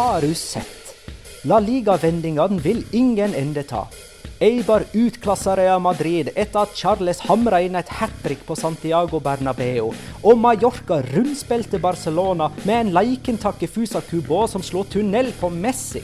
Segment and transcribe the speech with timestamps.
[0.00, 0.94] Har du sett?
[1.44, 3.82] La Liga-vendingene vil ingen ende ta.
[4.40, 9.90] Eibar utklasser Real Madrid etter at Charles hamra inn et hat trick på Santiago Bernabeu.
[10.24, 16.00] Og Mallorca rundspilte Barcelona med en leikentakke Fusa Kubo som slo tunnel på Messi.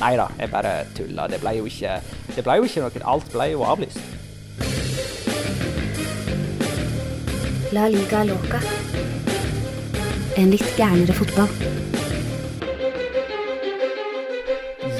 [0.00, 1.28] Nei da, jeg bare tulla.
[1.30, 2.00] Det ble jo ikke,
[2.34, 3.04] det ble jo ikke noe.
[3.14, 4.02] Alt ble jo avlyst.
[7.70, 8.64] La liga loca.
[10.34, 11.78] En litt gærnere fotball.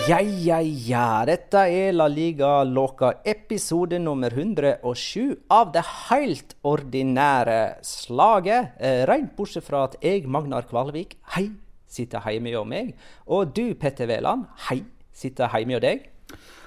[0.08, 1.26] Ja, ja, ja.
[1.28, 8.70] Dette er La Liga Loca, episode nummer 107 av det helt ordinære slaget.
[8.80, 11.50] Eh, Rent bortsett fra at jeg, Magnar Kvalvik, hei,
[11.84, 12.94] sitter hjemme hos meg.
[13.26, 14.78] Og du, Petter Veland, hei,
[15.12, 16.08] sitter hjemme hos deg.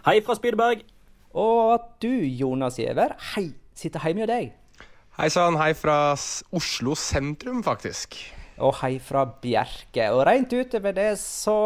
[0.06, 0.86] Hei fra Spydeberg.
[1.34, 2.12] Og at du,
[2.44, 4.54] Jonas Giæver, hei, sitter hjemme hos deg.
[5.18, 6.14] Hei sann, hei fra
[6.54, 8.22] Oslo sentrum, faktisk.
[8.62, 10.12] Og hei fra Bjerke.
[10.14, 11.62] Og rent utover det så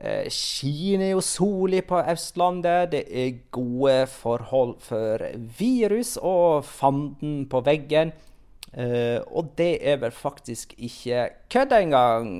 [0.00, 2.92] eh, skinner jo sola på Østlandet.
[2.92, 5.24] Det er gode forhold for
[5.58, 8.12] virus og fanden på veggen.
[8.76, 12.30] Eh, og det er vel faktisk ikke kødd engang.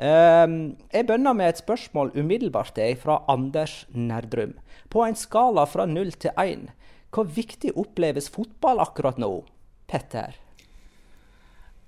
[0.00, 4.54] Um, jeg begynner med et spørsmål umiddelbart jeg, fra Anders Nerdrum.
[4.88, 6.70] På en skala fra null til én,
[7.12, 9.42] hvor viktig oppleves fotball akkurat nå?
[9.90, 10.38] Petter?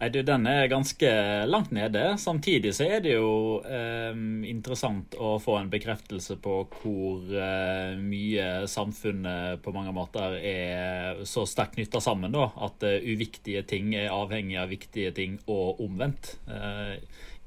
[0.02, 1.08] Nei, du, Den er ganske
[1.46, 2.16] langt nede.
[2.18, 4.16] Samtidig så er det jo eh,
[4.50, 11.44] interessant å få en bekreftelse på hvor eh, mye samfunnet på mange måter er så
[11.46, 12.34] sterkt knytta sammen.
[12.34, 16.34] da, At eh, uviktige ting er avhengig av viktige ting, og omvendt.
[16.50, 16.98] Eh,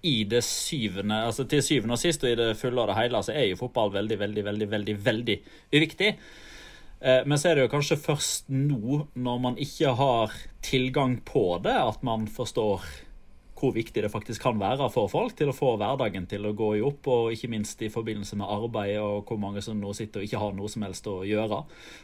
[0.07, 3.19] i det syvende, altså Til syvende og sist og i det fulle og det hele
[3.25, 5.41] så er jo fotball veldig, veldig, veldig, veldig, veldig
[5.75, 6.13] uviktig.
[7.05, 10.33] Eh, Men så er det jo kanskje først nå, når man ikke har
[10.65, 12.81] tilgang på det, at man forstår
[13.55, 16.73] hvor viktig det faktisk kan være for folk til å få hverdagen til å gå
[16.75, 20.19] i opp, og ikke minst i forbindelse med arbeid og hvor mange som nå sitter
[20.21, 21.61] og ikke har noe som helst å gjøre.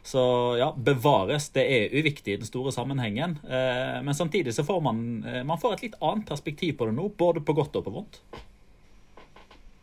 [0.07, 0.21] Så
[0.62, 1.50] ja, bevares.
[1.51, 3.39] Det er uviktig i den store sammenhengen.
[3.44, 6.95] Eh, Men samtidig så får man, eh, man får et litt annet perspektiv på det
[6.95, 8.21] nå, både på godt og på vondt.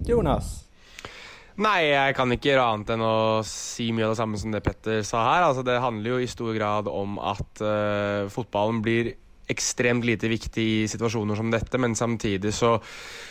[0.07, 0.68] Jonas?
[1.59, 3.15] Nei, jeg kan ikke gjøre annet enn å
[3.47, 5.47] si mye av det samme som det Petter sa her.
[5.49, 9.17] Altså, det handler jo i stor grad om at uh, fotballen blir
[9.49, 12.75] ekstremt lite viktig i situasjoner som dette, men samtidig så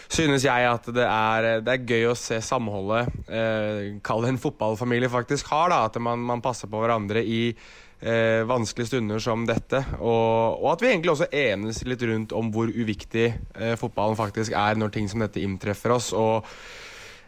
[0.10, 4.42] synes jeg at det er, det er gøy å se samholdet eh, Kall det en
[4.42, 5.84] fotballfamilie faktisk har, da.
[5.86, 9.84] At man, man passer på hverandre i eh, vanskelige stunder som dette.
[10.00, 14.58] Og, og at vi egentlig også enes litt rundt om hvor uviktig eh, fotballen faktisk
[14.58, 16.12] er når ting som dette inntreffer oss.
[16.18, 16.50] og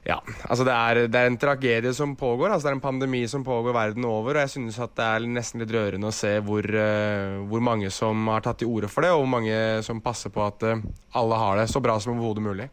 [0.08, 0.18] Ja,
[0.48, 2.50] altså det er, det er, en tragedie som pågår.
[2.50, 4.36] altså Det er en pandemi som pågår verden over.
[4.36, 7.92] Og jeg synes at det er nesten litt rørende å se hvor, uh, hvor mange
[7.94, 10.86] som har tatt til orde for det, og hvor mange som passer på at uh,
[11.20, 12.70] alle har det så bra som overhodet mulig.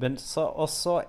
[0.00, 1.00] Men så også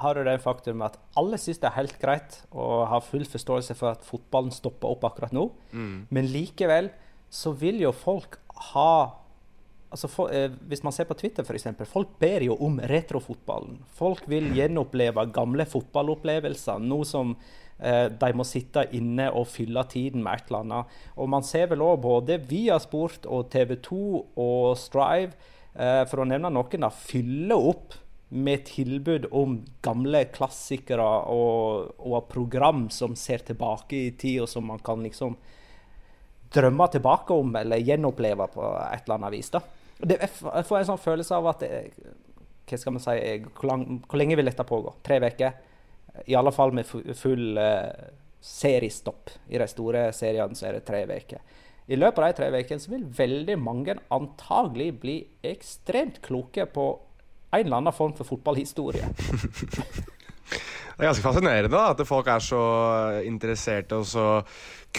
[0.00, 3.76] har du det faktum at alle syns det er helt greit og har full forståelse
[3.76, 5.50] for at fotballen stopper opp akkurat nå.
[5.76, 5.96] Mm.
[6.08, 6.88] Men likevel
[7.30, 8.38] så vil jo folk
[8.72, 9.19] ha
[9.90, 11.66] altså for, eh, Hvis man ser på Twitter, f.eks.
[11.88, 13.80] Folk ber jo om retrofotballen.
[13.94, 16.78] Folk vil gjenoppleve gamle fotballopplevelser.
[16.78, 17.34] Nå som
[17.78, 21.00] eh, de må sitte inne og fylle tiden med et eller annet.
[21.16, 24.04] Og man ser vel òg både via Sport og TV 2
[24.36, 25.34] og Strive,
[25.74, 27.98] eh, for å nevne noen, da, fylle opp
[28.30, 31.02] med tilbud om gamle klassikere
[31.34, 35.34] og, og program som ser tilbake i tid, og som man kan liksom
[36.54, 39.50] drømme tilbake om eller gjenoppleve på et eller annet vis.
[39.50, 39.62] da.
[40.00, 41.90] Det, jeg får en sånn følelse av at jeg,
[42.70, 43.16] hva skal man si,
[43.48, 44.94] hvor, lang, hvor, lenge vil dette pågå?
[45.04, 45.58] Tre uker?
[46.26, 47.90] I alle fall med full uh,
[48.40, 49.32] seriestopp.
[49.52, 51.42] I de store seriene så er det tre uker.
[51.90, 55.16] I løpet av de tre ukene vil veldig mange antagelig bli
[55.50, 56.86] ekstremt kloke på
[57.50, 59.08] en eller annen form for fotballhistorie.
[61.00, 62.60] Det er ganske fascinerende da, at folk er så
[63.24, 64.24] interesserte og så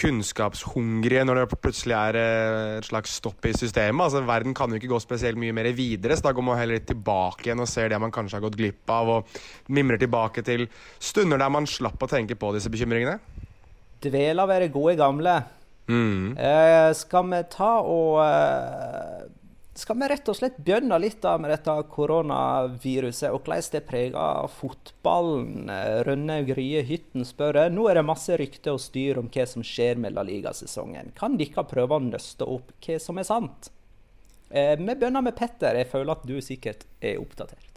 [0.00, 4.02] kunnskapshungrige når det plutselig er eh, et slags stopp i systemet.
[4.08, 6.80] Altså, Verden kan jo ikke gå spesielt mye mer videre, så da går man heller
[6.80, 10.42] litt tilbake igjen og ser det man kanskje har gått glipp av, og mimrer tilbake
[10.46, 10.66] til
[10.98, 13.20] stunder der man slapp å tenke på disse bekymringene.
[14.02, 15.36] Dvele ved det gode gamle.
[15.86, 16.34] Mm.
[16.34, 19.22] Eh, skal vi ta og eh,
[19.74, 24.50] skal vi rett og slett begynne litt da med dette koronaviruset, og hvordan det preger
[24.52, 25.72] fotballen?
[26.04, 30.00] Rønne Grie Hytten spør nå er det masse rykter og styr om hva som skjer
[30.02, 31.14] med La Liga-sesongen.
[31.16, 33.72] Kan dere prøve å nøste opp hva som er sant?
[34.52, 35.80] Eh, vi begynner med Petter.
[35.80, 37.71] Jeg føler at du sikkert er oppdatert.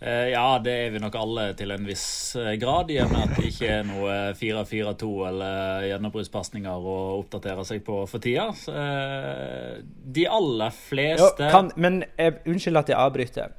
[0.00, 2.06] Eh, ja, det er vi nok alle til en viss
[2.38, 7.64] eh, grad, i og med at det ikke er noe 4-4-2 eller gjennombruddspasninger å oppdatere
[7.66, 8.46] seg på for tida.
[8.70, 9.80] Eh,
[10.18, 13.56] de aller fleste jo, kan, Men jeg, unnskyld at jeg avbryter.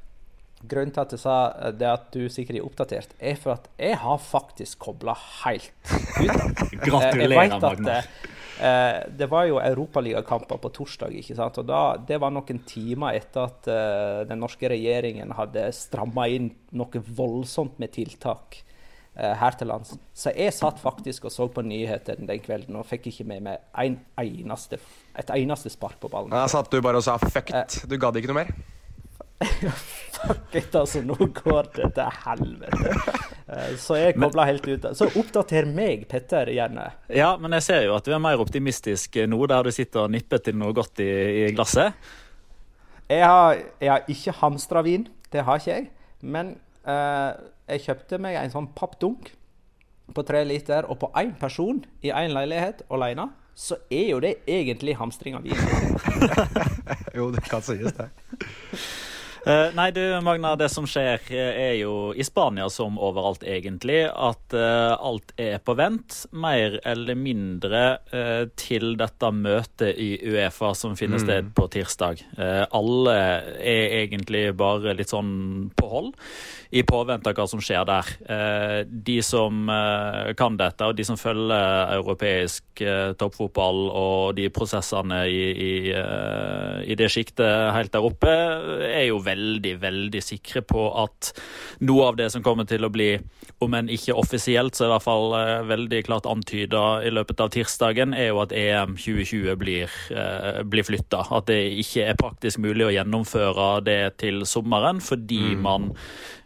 [0.60, 1.36] Grunnen til at jeg sa
[1.76, 5.72] det at du sikkert er oppdatert, er for at jeg har faktisk kobla helt
[6.20, 6.60] ut.
[6.88, 8.02] Gratulerer, Magna.
[8.60, 11.14] Eh, det var jo europaligakamper på torsdag.
[11.16, 11.58] ikke sant?
[11.58, 16.50] Og da, Det var noen timer etter at eh, den norske regjeringen hadde stramma inn
[16.76, 18.60] noe voldsomt med tiltak
[19.16, 19.94] eh, her til lands.
[20.12, 23.64] Så jeg satt faktisk og så på nyhetene den kvelden og fikk ikke med meg
[23.72, 24.80] en eneste,
[25.16, 26.34] et eneste spark på ballen.
[26.34, 27.86] Da satt du bare og sa 'fuck it'.
[27.88, 28.52] Du gadd ikke noe mer?
[30.20, 31.02] Fuck it, altså.
[31.04, 32.94] Nå går det til helvete.
[33.50, 34.88] Eh, så jeg kobla helt ut.
[34.96, 36.90] Så oppdater meg, Petter, gjerne.
[37.08, 40.12] Ja, men jeg ser jo at du er mer optimistisk nå, der du sitter og
[40.14, 41.10] nipper til noe godt i,
[41.46, 41.96] i glasset.
[43.10, 45.08] Jeg har, jeg har ikke hamstra vin.
[45.32, 45.90] Det har ikke jeg.
[46.20, 46.54] Men
[46.84, 47.32] uh,
[47.70, 49.32] jeg kjøpte meg en sånn pappdunk
[50.14, 54.40] på tre liter, og på én person i én leilighet alene, så er jo det
[54.48, 55.58] egentlig hamstring av vin.
[57.18, 58.10] jo, det kan sies, det.
[59.46, 64.02] Uh, nei, du Magna, det som skjer eh, er jo i Spania som overalt, egentlig,
[64.04, 66.26] at uh, alt er på vent.
[66.36, 67.82] Mer eller mindre
[68.12, 71.24] uh, til dette møtet i Uefa som finner mm.
[71.24, 72.20] sted på tirsdag.
[72.76, 73.14] alle
[73.56, 76.10] er egentlig bare litt sånn på hold
[76.70, 78.10] i påvente av hva som skjer der.
[78.86, 79.66] de som
[80.38, 82.82] kan dette, og de som følger europeisk
[83.18, 85.72] toppfotball og de prosessene i, i,
[86.92, 88.36] i det sjiktet helt der oppe,
[88.86, 91.32] er jo veldig veldig, veldig sikre på at
[91.86, 93.14] noe av det som kommer til å bli,
[93.64, 97.52] om enn ikke offisielt, så i hvert fall uh, veldig klart antyda i løpet av
[97.54, 101.24] tirsdagen, er jo at EM 2020 blir, eh, blir flytta.
[101.36, 105.64] At det ikke er praktisk mulig å gjennomføre det til sommeren, fordi mm.
[105.64, 105.90] man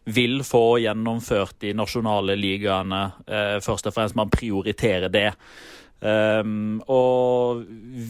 [0.04, 3.04] vil få gjennomført de nasjonale ligaene.
[3.26, 5.30] Eh, først og fremst man prioriterer det.
[6.04, 7.62] Um, og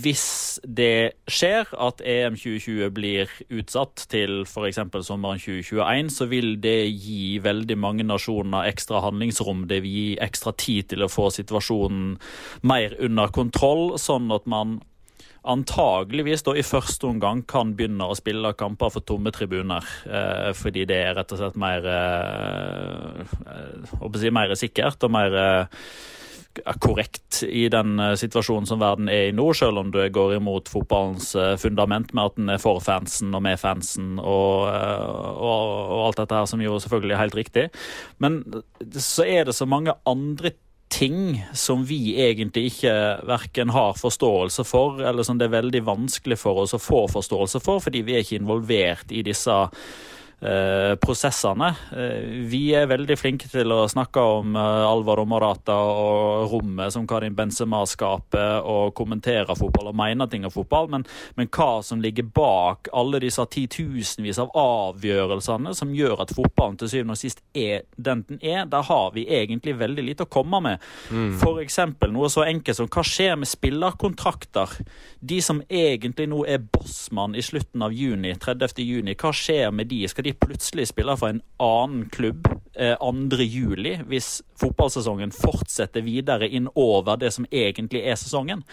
[0.03, 4.81] hvis det skjer at EM 2020 blir utsatt til f.eks.
[5.07, 9.69] sommeren 2021, så vil det gi veldig mange nasjoner ekstra handlingsrom.
[9.71, 12.17] Det vil gi ekstra tid til å få situasjonen
[12.67, 14.81] mer under kontroll, sånn at man
[15.45, 19.85] antageligvis da i første omgang kan begynne å spille kamper for tomme tribuner.
[20.09, 23.23] Eh, fordi det er rett og slett mer, eh,
[23.53, 25.67] eh si, mer sikkert og mer eh,
[26.81, 30.71] korrekt i den eh, situasjonen som verden er i nå, selv om du går imot
[30.71, 35.73] fotballens eh, fundament med at den er for fansen og med fansen og, eh, og,
[35.85, 37.67] og, alt dette her, som jo selvfølgelig er helt riktig.
[38.23, 38.43] Men
[38.95, 40.55] så er det så mange andre
[40.95, 42.95] ting som vi egentlig ikke
[43.27, 47.63] verken har forståelse for, eller som det er veldig vanskelig for oss å få forståelse
[47.65, 49.57] for, fordi vi er ikke involvert i disse
[51.01, 51.71] prosessene.
[51.95, 57.07] Eh, vi er veldig flinke til å snakke om Alvar Alvaro Morata og rommet som
[57.07, 61.05] Karin Benzema skaper, og kommentere fotball og mene ting om fotball, men,
[61.37, 66.91] men, hva som ligger bak alle disse titusenvis av avgjørelsene som gjør at fotballen til
[66.91, 70.61] syvende og sist er den den er, der har vi egentlig veldig lite å komme
[70.65, 70.83] med.
[71.11, 71.37] Mm.
[71.39, 71.79] F.eks.
[72.11, 74.79] noe så enkelt som hva skjer med spillerkontrakter?
[75.21, 78.81] De som egentlig nå er bossmann i slutten av juni, 30.
[78.83, 80.03] juni, hva skjer med de?
[80.11, 86.69] Skal de plutselig spiller for en annen klubb eh, 2.7 hvis fotballsesongen fortsetter videre inn
[86.75, 88.65] over det som egentlig er sesongen.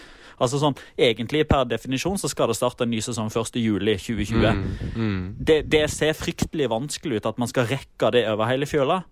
[0.42, 4.42] Altså sånn, Egentlig per definisjon så skal det starte en ny sesong 1.7.2020.
[4.42, 4.64] Mm,
[4.96, 5.20] mm.
[5.38, 9.02] Det, det ser fryktelig vanskelig ut at man skal rekke det over hele fjøla.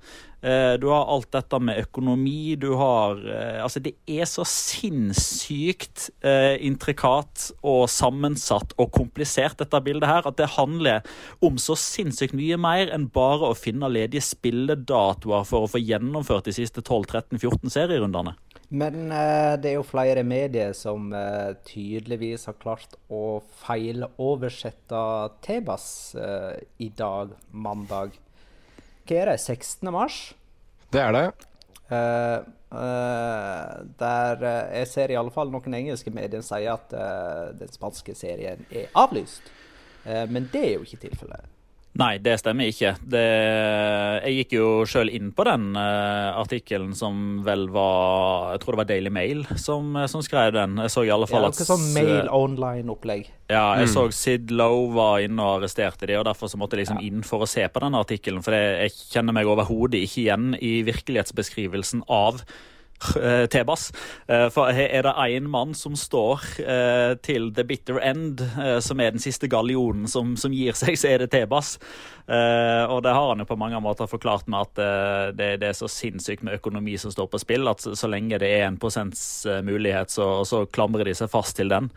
[0.43, 6.07] Eh, du har alt dette med økonomi, du har eh, Altså, det er så sinnssykt
[6.25, 11.05] eh, intrikat og sammensatt og komplisert, dette bildet her, at det handler
[11.45, 16.49] om så sinnssykt mye mer enn bare å finne ledige spilledatoer for å få gjennomført
[16.49, 18.33] de siste 12-13-14 serierundene.
[18.71, 21.09] Men det er jo flere medier som
[21.67, 25.01] tydeligvis har klart å feiloversette
[25.43, 25.89] Tebas
[26.79, 28.15] i dag, mandag
[29.11, 29.91] hva er 16.
[29.91, 30.19] mars?
[30.95, 31.27] Det er det.
[31.91, 36.95] Uh, uh, der uh, jeg ser i alle fall noen engelske medier sier at
[37.59, 39.43] den spanske serien er avlyst.
[40.05, 41.45] men det er jo ikke tilfellet.
[41.99, 42.93] Nei, det stemmer ikke.
[43.03, 43.23] Det,
[44.23, 48.81] jeg gikk jo sjøl inn på den uh, artikkelen som vel var Jeg tror det
[48.81, 50.79] var Daily Mail som, eh, som skrev den.
[50.87, 53.27] Jeg så i alle fall ja, at sånn Mail online-opplegg.
[53.51, 53.93] Ja, jeg mm.
[53.93, 57.11] så Sid Lowe var inne og arresterte de, og derfor så måtte jeg liksom ja.
[57.11, 58.45] inn for å se på den artikkelen.
[58.47, 62.45] For jeg, jeg kjenner meg overhodet ikke igjen i virkelighetsbeskrivelsen av
[63.53, 63.91] Tebas.
[64.29, 68.43] Eh, for er det én mann som står eh, til the bitter end,
[68.85, 71.79] som er den siste gallionen som, som gir seg, så er det Tebas.
[72.31, 75.89] Og det har han jo på mange måter forklart med at det, det er så
[75.91, 80.13] sinnssykt med økonomi som står på spill, at så lenge det er en prosents mulighet,
[80.15, 81.91] så, så klamrer de seg fast til den.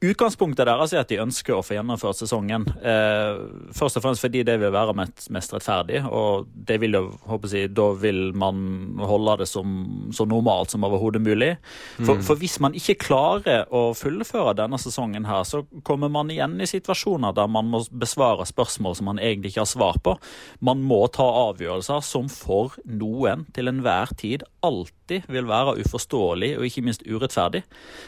[0.00, 2.62] Utgangspunktet deres er at de ønsker å få gjennomført sesongen.
[2.80, 3.40] Eh,
[3.76, 7.72] først og fremst fordi det vil være mest rettferdig, og det vil jo, håper jeg,
[7.76, 8.62] da vil man
[9.04, 9.74] holde det som,
[10.16, 11.50] så normalt som overhodet mulig.
[11.98, 12.24] For, mm.
[12.24, 16.70] for, hvis man ikke klarer å fullføre denne sesongen her, så kommer man igjen i
[16.70, 20.16] situasjoner der man må besvare spørsmål som man egentlig ikke har svar på.
[20.64, 26.64] Man må ta avgjørelser som for noen til enhver tid alltid vil være uforståelig og
[26.70, 27.66] ikke minst urettferdig.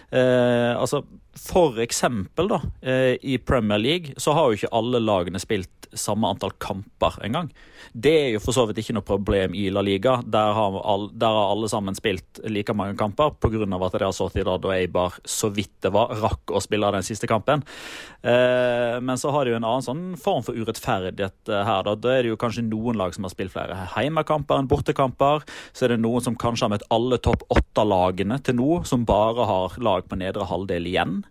[0.08, 1.02] Eh, altså
[1.34, 6.28] for eksempel da, eh, i Premier League så har jo ikke alle lagene spilt samme
[6.28, 7.50] antall kamper engang.
[7.92, 10.16] Det er jo for så vidt ikke noe problem i La Liga.
[10.24, 13.62] Der har, all, der har alle sammen spilt like mange kamper pga.
[13.62, 17.26] at det har Sociedad og Eibar så vidt det var, rakk å spille den siste
[17.26, 17.62] kampen.
[18.22, 21.82] Eh, men så har de jo en annen sånn form for urettferdighet eh, her.
[21.82, 21.94] Da.
[21.94, 25.44] da er det jo kanskje noen lag som har spilt flere heimekamper enn bortekamper.
[25.72, 29.48] Så er det noen som kanskje har møtt alle topp åtte-lagene til nå, som bare
[29.48, 31.21] har lag på nedre halvdel igjen.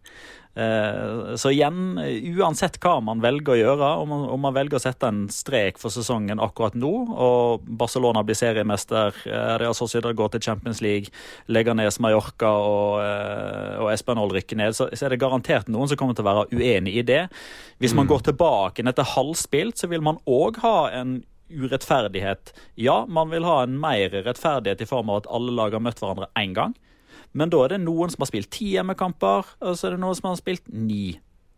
[0.54, 1.96] Eh, så igjen,
[2.36, 5.80] uansett hva man velger å gjøre, om man, om man, velger å sette en strek
[5.80, 11.14] for sesongen akkurat nå, og Barcelona blir seriemester, eh, Real Sociedad går til Champions League,
[11.48, 15.88] legger ned Mallorca og, eh, og Espanol rykker ned, så, så, er det garantert noen
[15.88, 17.24] som kommer til å være uenig i det.
[17.80, 18.12] Hvis man mm.
[18.12, 21.22] går tilbake etter halvspilt, så vil man òg ha en
[21.52, 22.52] urettferdighet.
[22.80, 26.00] Ja, man vil ha en mer rettferdighet i form av at alle lag har møtt
[26.04, 26.76] hverandre én gang.
[27.38, 30.18] Men da er det noen som har spilt ti hjemmekamper, og så er det noen
[30.18, 31.14] som har spilt ni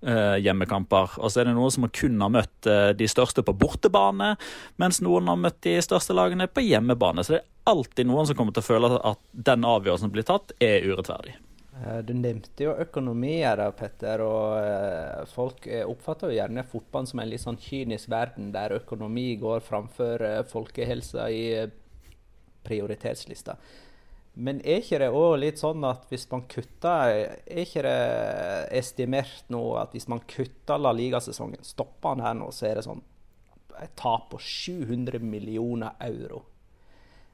[0.05, 1.17] uh, hjemmekamper.
[1.19, 4.33] Og så er det noen som kun har møtt uh, de største på bortebane,
[4.81, 7.25] mens noen har møtt de største lagene på hjemmebane.
[7.25, 10.27] Så det er alltid noen som kommer til å føle at den avgjørelsen som blir
[10.29, 11.37] tatt, er urettferdig.
[11.73, 14.21] Eh, du nevnte jo økonomi her, Petter.
[14.21, 19.65] og Folk oppfatter jo gjerne fotballen som en litt sånn kynisk verden, der økonomi går
[19.65, 21.47] framfor folkehelsa i
[22.63, 23.57] prioritetslista.
[24.33, 27.97] Men er ikke det òg litt sånn at hvis man kutter Er ikke det
[28.79, 32.87] estimert nå at hvis man kutter La Liga-sesongen, stopper den her nå, så er det
[32.87, 33.03] sånn
[33.81, 36.43] et tap på 700 millioner euro.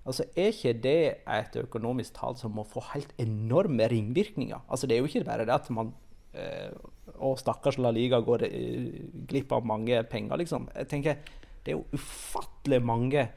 [0.07, 4.63] Altså, Er ikke det et økonomisk tall som må få helt enorme ringvirkninger?
[4.69, 5.93] Altså, Det er jo ikke bare det at man
[6.33, 6.71] eh,
[7.19, 10.69] Å, stakkars La Liga går eh, glipp av mange penger, liksom.
[10.75, 11.17] Jeg tenker,
[11.63, 13.29] Det er jo ufattelig mange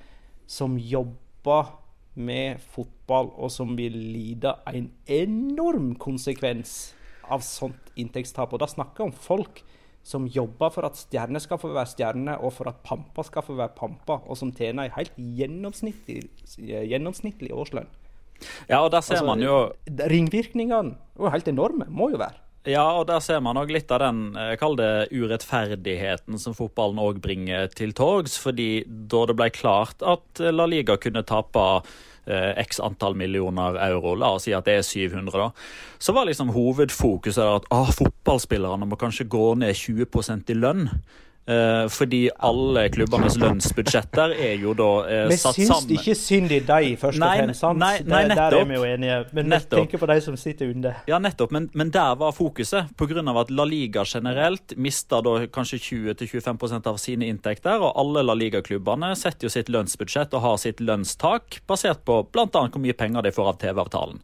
[0.46, 1.78] som jobber
[2.14, 6.92] med fotball, og som vil lide en enorm konsekvens
[7.32, 8.52] av sånt inntektstap.
[8.52, 9.62] Og da snakker jeg om folk
[10.02, 13.54] som jobber for at stjerner skal få være stjerner, og for at pampa skal få
[13.58, 16.24] være pampa, og som tjener en helt gjennomsnittlig,
[16.58, 17.90] gjennomsnittlig årslønn.
[18.66, 22.40] Ja, og der ser altså, man jo Ringvirkningene er helt enorme, må jo være.
[22.66, 27.00] Ja, og der ser man òg litt av den jeg kaller det urettferdigheten som fotballen
[27.02, 28.36] òg bringer til torgs.
[28.38, 31.90] Fordi da det ble klart at La Liga kunne tape eh,
[32.26, 35.48] x antall millioner euro, la oss si at det er 700, da,
[35.98, 40.86] så var liksom hovedfokuset at ah, fotballspillerne må kanskje gå ned 20% i lønn.
[41.42, 45.96] Eh, fordi alle klubbenes lønnsbudsjetter er jo da eh, Vi satt syns sammen.
[45.96, 47.60] ikke synd i deg, først og fremst.
[47.64, 47.78] sant?
[47.82, 49.16] nei, nei, Der- Der er vi jo enige.
[49.34, 50.94] Men vi tenker på de som sitter under.
[51.08, 52.94] Ja, nettopp, men, men der var fokuset.
[52.96, 53.40] Pga.
[53.40, 55.80] at La Liga generelt mister da kanskje
[56.14, 60.78] 20-25 av sine inntekter, og alle La Liga-klubbene setter jo sitt lønnsbudsjett og har sitt
[60.78, 62.46] lønnstak basert på bl.a.
[62.46, 64.20] hvor mye penger de får av TV-avtalen.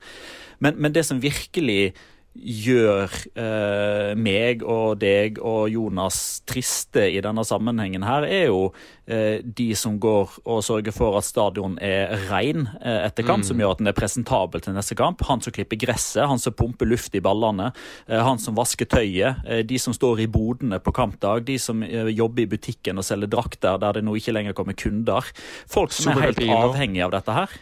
[0.61, 1.95] Men, men det som virkelig
[2.39, 8.71] gjør eh, meg og deg og Jonas triste i denne sammenhengen her, er jo
[9.11, 13.59] eh, de som går og sørger for at stadion er ren eh, etter kamp, som
[13.59, 15.25] gjør at den er presentabel til neste kamp.
[15.29, 17.73] Han som klipper gresset, han som pumper luft i ballene,
[18.07, 21.83] eh, han som vasker tøyet, eh, de som står i bodene på kampdag, de som
[21.87, 25.27] eh, jobber i butikken og selger drakter der det nå ikke lenger kommer kunder.
[25.71, 27.57] Folk som er helt avhengige avhengig av dette her.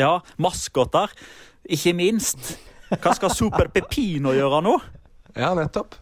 [0.00, 1.12] Ja, maskoter,
[1.68, 2.56] ikke minst.
[2.90, 4.74] Hva skal Super Pepino gjøre nå?
[5.38, 5.94] Ja, nettopp.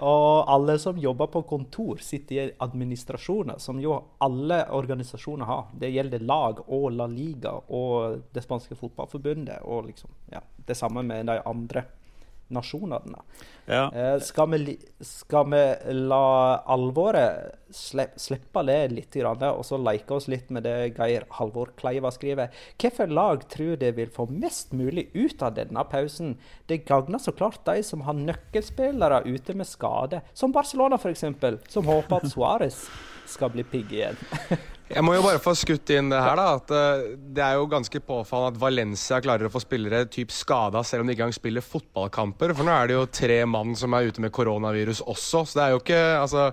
[0.00, 5.66] Og alle som jobber på kontor, sitter i administrasjoner, som jo alle organisasjoner har.
[5.76, 9.60] Det gjelder lag og La Liga og det spanske fotballforbundet.
[9.68, 11.84] Og liksom, ja, det samme med de andre
[12.54, 13.22] nasjonene.
[13.70, 13.84] Ja.
[13.94, 15.60] Eh, skal, vi, skal vi
[15.94, 21.70] la alvoret slipp, slippe det litt, og så leke oss litt med det Geir Halvor
[21.78, 22.50] Kleiva skriver?
[22.74, 26.34] Hvilket lag tror det vil få mest mulig ut av denne pausen?
[26.66, 31.24] Det gagner så klart de som har nøkkelspillere ute med skade, som Barcelona f.eks.,
[31.70, 32.84] som håper at Suárez
[33.30, 34.18] skal bli pigg igjen.
[34.90, 36.56] Jeg må jo bare få skutt inn det her, da.
[36.58, 40.82] At eh, det er jo ganske påfallende at Valencia klarer å få spillere typ skada
[40.86, 42.56] selv om de ikke engang spiller fotballkamper.
[42.58, 45.44] For nå er det jo tre mann som er ute med koronavirus også.
[45.46, 46.48] Så det er jo ikke altså,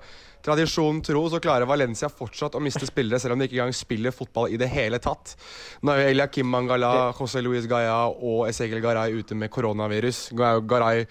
[0.46, 4.14] Tradisjonen tro så klarer Valencia fortsatt å miste spillere selv om de ikke engang spiller
[4.16, 5.34] fotball i det hele tatt.
[5.82, 10.28] Nå er jo Eliakim Mangala, José Luis Gaia og Ezekiel Garay ute med koronavirus.
[10.38, 11.04] Garay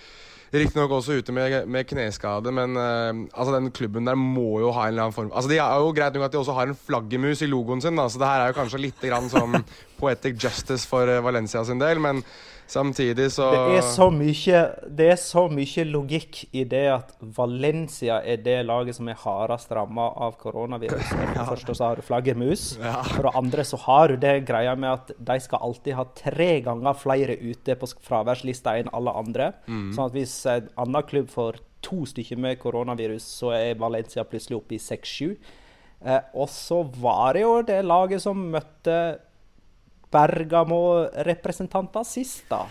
[0.61, 4.87] Riktignok også ute med, med kneskade, men uh, altså den klubben der må jo ha
[4.87, 6.79] en eller annen form Altså De er jo greit nok at de også har en
[6.89, 9.57] flaggermus i logoen sin, da, så det her er jo kanskje litt grann som
[10.01, 12.25] poetic justice for eh, Valencia sin del, men
[12.71, 14.61] samtidig så Det er så mye,
[14.99, 19.73] det er så mye logikk i det at Valencia er det laget som er hardest
[19.77, 21.07] ramma av koronavirus.
[21.11, 22.67] For det første så har du flaggermus.
[23.13, 26.51] For det andre så har du det greia med at de skal alltid ha tre
[26.67, 29.53] ganger flere ute på fraværslista enn alle andre.
[29.67, 34.59] Sånn at hvis en annen klubb får to stykker med koronavirus, så er Valencia plutselig
[34.59, 35.37] oppe i seks-sju.
[36.05, 38.97] Eh, og så var det jo det laget som møtte
[40.13, 42.67] Bergamo-representanter sist, da.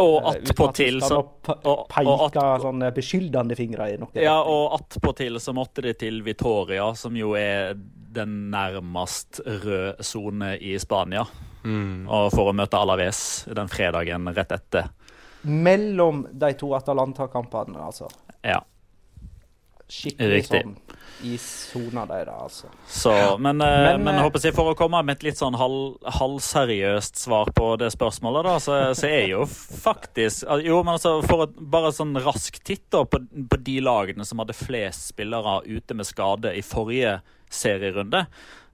[0.00, 4.08] Og Eh, at attpåtil så nå pe- og- og Peke sånne beskyldende fingre i noe.
[4.14, 10.58] Ja, og attpåtil så måtte de til Vitoria, som jo er den nærmest rød sone
[10.58, 11.26] i Spania.
[11.62, 14.88] Og for å møte Alaves den fredagen rett etter.
[15.44, 18.08] Mellom de to Atalanta-kampene, altså.
[18.42, 18.60] Ja.
[19.90, 20.62] Skikkelig Riktig.
[20.64, 22.68] sånn i sona deres, altså.
[22.88, 25.56] Så, men, eh, Men, men, eh, håper jeg for å komme med et litt sånn
[25.58, 31.18] halv, halvseriøst svar på det spørsmålet, da, så, så er jo faktisk Jo, men altså,
[31.26, 33.20] for et, bare sånn rask titt da, på,
[33.52, 37.18] på de lagene som hadde flest spillere ute med skade i forrige
[37.50, 38.24] serierunde,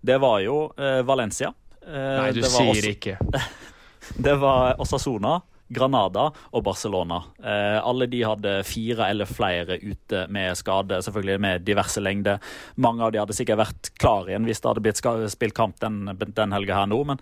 [0.07, 1.51] det var jo eh, Valencia.
[1.83, 3.19] Eh, Nei, du sier også- ikke.
[4.23, 7.19] Det var Osasona, Granada og Barcelona.
[7.43, 12.39] Eh, alle de hadde fire eller flere ute med skade, selvfølgelig med diverse lengder.
[12.83, 15.03] Mange av de hadde sikkert vært klar igjen hvis det hadde blitt
[15.33, 17.21] spilt kamp den, den helga her nå, men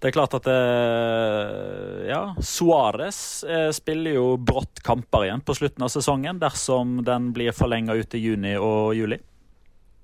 [0.00, 5.86] det er klart at eh, Ja, Suárez eh, spiller jo brått kamper igjen på slutten
[5.86, 9.20] av sesongen dersom den blir forlenga ut i juni og juli.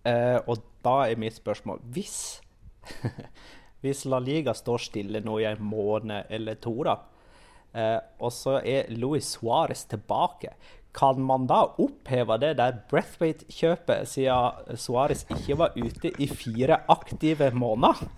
[0.07, 2.41] Eh, og da er mitt spørsmål Hvis
[3.85, 6.99] Hvis La Liga står stille nå i en måned eller to, da,
[7.75, 10.55] eh, og så er Luis Suárez tilbake,
[10.97, 17.53] kan man da oppheve det der Breathwaite-kjøpet, siden Suárez ikke var ute i fire aktive
[17.55, 18.01] måneder?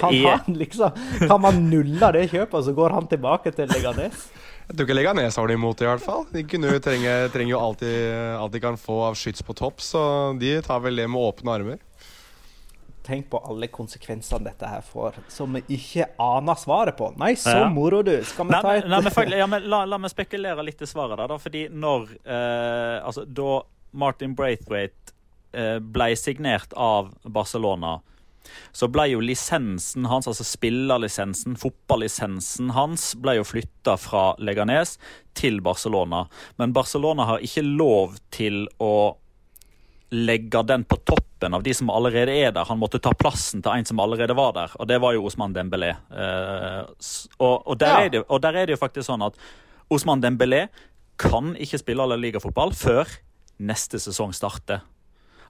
[0.00, 0.90] Kan, han liksom,
[1.28, 4.26] kan man nulle det kjøpet, så går han tilbake til Leganes?
[4.66, 6.24] Jeg tror ikke Leganes har det imot, i hvert fall.
[6.32, 7.94] De kunne trenger, trenger jo alltid
[8.40, 10.00] alt de kan få av skyts på topp, så
[10.40, 11.78] de tar vel det med åpne armer.
[13.06, 17.12] Tenk på alle konsekvensene dette her får, som vi ikke aner svaret på.
[17.20, 17.68] Nei, så Ja.
[17.70, 18.16] moro, du.
[18.26, 20.88] Skal vi Nei, ta et nei, men, ja, men la, la meg spekulere litt i
[20.90, 21.38] svaret der, da.
[21.38, 23.60] Fordi når eh, Altså, da
[23.96, 25.14] Martin Braithwaite
[25.54, 28.00] eh, ble signert av Barcelona,
[28.72, 34.96] så ble jo lisensen hans, altså spillerlisensen, fotballisensen hans, ble jo flytta fra Leganes
[35.34, 36.26] til Barcelona.
[36.58, 39.16] Men Barcelona har ikke lov til å
[40.14, 42.66] legge den på toppen av de som allerede er der.
[42.68, 45.54] Han måtte ta plassen til en som allerede var der, og det var jo Osman
[45.56, 45.94] Dembélé.
[46.10, 46.82] Eh,
[47.38, 48.10] og, og, der ja.
[48.14, 49.38] det, og, der er det, jo faktisk sånn at
[49.92, 50.66] Osman Dembélé
[51.20, 53.10] kan ikke spille alle Liga-fotball før
[53.56, 54.84] neste sesong starter.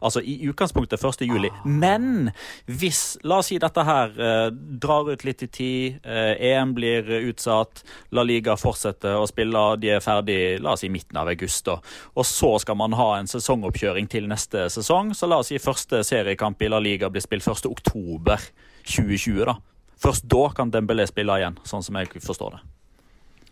[0.00, 1.24] Altså i utgangspunktet 1.
[1.26, 1.50] juli.
[1.52, 1.66] Ah.
[1.66, 2.30] Men
[2.66, 7.08] hvis, la oss si dette her eh, drar ut litt i tid, eh, EM blir
[7.30, 7.82] utsatt,
[8.16, 11.78] La Liga fortsetter å spille, de er ferdig la oss si midten av august, da.
[12.16, 15.14] Og så skal man ha en sesongoppkjøring til neste sesong.
[15.16, 17.68] Så la oss si første seriekamp i La Liga blir spilt 1.
[17.70, 18.50] oktober
[18.86, 19.58] 2020, da.
[19.96, 22.66] Først da kan Dembélé spille igjen, sånn som jeg forstår det.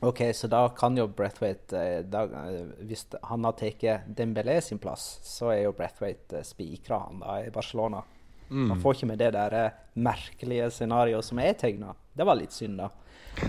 [0.05, 3.85] OK, så da kan jo Breathwaite eh, da, eh, Hvis han har tatt
[4.17, 8.03] Dembélé sin plass, så er jo Breathwaite eh, spikra han da i Barcelona.
[8.51, 8.67] Mm.
[8.69, 9.57] Man får ikke med det der
[9.95, 11.95] merkelige scenarioet som er tegna.
[12.15, 12.91] Det var litt synd, da.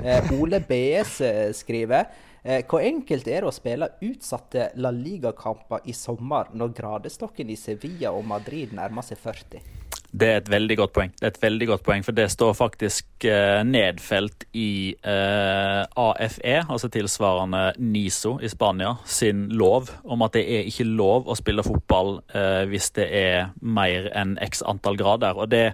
[0.01, 1.19] Eh, Ole BS
[1.59, 2.07] skriver
[2.45, 7.57] eh, Hvor enkelt er det å spille utsatte La Liga-kamper i sommer når gradestokken i
[7.59, 9.65] Sevilla og Madrid nærmer seg 40?
[10.15, 11.11] Det er et veldig godt poeng.
[11.19, 16.55] Det er et veldig godt poeng, For det står faktisk eh, nedfelt i eh, AFE,
[16.69, 21.65] altså tilsvarende NISO i Spania, sin lov om at det er ikke lov å spille
[21.67, 25.35] fotball eh, hvis det er mer enn x antall grader.
[25.35, 25.65] Og det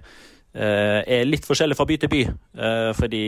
[0.54, 2.22] er litt forskjellig fra by til by.
[2.66, 3.24] Eh, fordi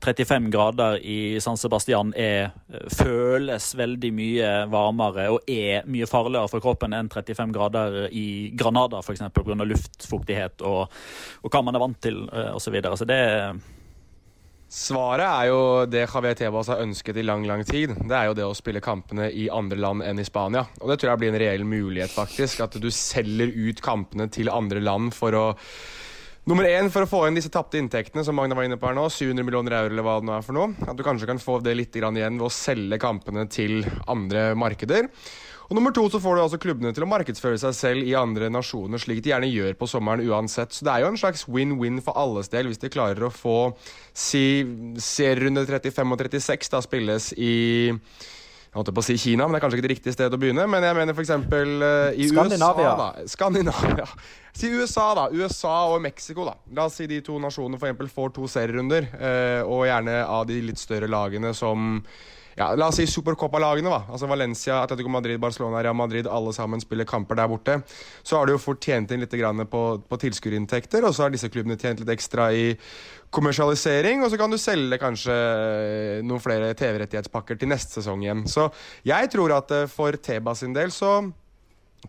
[0.00, 6.48] 35 grader i San Sebastian er, eh, føles veldig mye varmere og er mye farligere
[6.48, 9.20] for kroppen enn 35 grader i Granada, f.eks.
[9.34, 9.60] pga.
[9.62, 10.88] luftfuktighet og,
[11.42, 12.58] og, hva man er vant til osv.
[12.62, 12.96] Så, videre.
[12.96, 13.20] så det
[14.72, 17.90] Svaret er jo det Javier Tebas har ønsket i lang lang tid.
[17.92, 20.62] Det er jo det å spille kampene i andre land enn i Spania.
[20.80, 22.62] Og det tror jeg blir en reell mulighet, faktisk.
[22.64, 25.44] At du selger ut kampene til andre land for å
[26.42, 28.96] Nummer én for å få inn disse tapte inntektene som Magna var inne på her
[28.98, 30.72] nå, 700 millioner euro eller hva det nå er for noe.
[30.90, 35.06] At du kanskje kan få det litt igjen ved å selge kampene til andre markeder.
[35.68, 38.50] Og nummer to så får du altså klubbene til å markedsføre seg selv i andre
[38.50, 40.74] nasjoner, slik de gjerne gjør på sommeren uansett.
[40.74, 43.56] Så det er jo en slags win-win for alles del hvis de klarer å få
[44.10, 44.42] si
[44.98, 47.54] serierunde 35 og 36 da spilles i
[48.72, 50.40] jeg holdt på å si Kina, men det er kanskje ikke det riktige stedet å
[50.40, 50.62] begynne.
[50.64, 51.30] Men jeg mener f.eks.
[51.44, 52.86] Uh, eh, i Skandinavia.
[52.88, 52.94] USA.
[53.02, 53.24] da.
[53.28, 54.06] Skandinavia.
[54.52, 55.26] Si USA, da.
[55.32, 56.54] USA og Mexico, da.
[56.76, 60.46] La oss si de to nasjonene for eksempel får to serierunder, uh, og gjerne av
[60.48, 62.00] de litt større lagene som
[62.58, 63.90] ja, La oss si Supercopa-lagene.
[63.90, 66.26] da Altså Valencia, Atletico Madrid, Barcelona, Real Madrid.
[66.26, 67.78] Alle sammen spiller kamper der borte.
[68.22, 69.36] Så har du jo fort tjent inn litt
[69.70, 72.72] på, på tilskuerinntekter, og så har disse klubbene tjent litt ekstra i
[73.30, 74.22] kommersialisering.
[74.22, 78.44] Og så kan du selge kanskje eh, noen flere TV-rettighetspakker til neste sesong igjen.
[78.50, 78.68] Så
[79.08, 81.20] jeg tror at eh, for Teba sin del så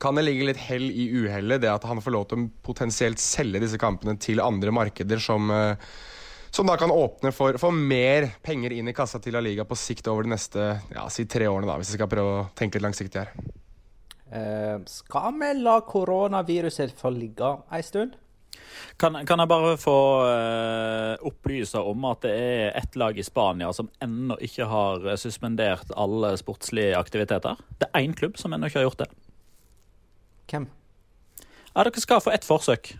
[0.01, 3.21] kan det ligge litt hell i uhellet, det at han får lov til å potensielt
[3.21, 5.75] selge disse kampene til andre markeder som uh,
[6.55, 9.77] som da kan åpne for, for, mer penger inn i kassa til La Liga på
[9.77, 12.77] sikt over de neste ja, si tre årene, da, hvis vi skal prøve å tenke
[12.77, 13.31] litt langsiktig her.
[14.33, 18.19] Uh, skal vi la koronaviruset få ligge ei stund?
[19.01, 19.97] Kan, kan, jeg bare få
[20.29, 25.89] uh, opplyse om at det er ett lag i Spania som ennå ikke har suspendert
[25.97, 27.57] alle sportslige aktiviteter?
[27.81, 29.09] Det er én klubb som ennå ikke har gjort det.
[30.53, 30.69] Hvem?
[31.73, 32.93] Ja, Dere skal få ett forsøk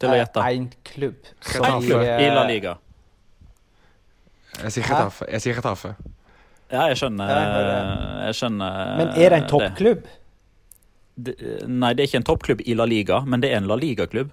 [0.00, 0.46] til å gjette.
[0.56, 1.28] Én klubb.
[1.60, 2.78] Én klubb i La Liga.
[4.60, 5.28] Jeg sier Retafe.
[5.30, 5.94] Jeg sier Retafe.
[6.70, 7.30] Ja, jeg skjønner,
[8.28, 10.04] jeg skjønner Men er det en toppklubb?
[11.20, 14.30] Nei, det er ikke en toppklubb i La Liga, men det er en La Liga-klubb.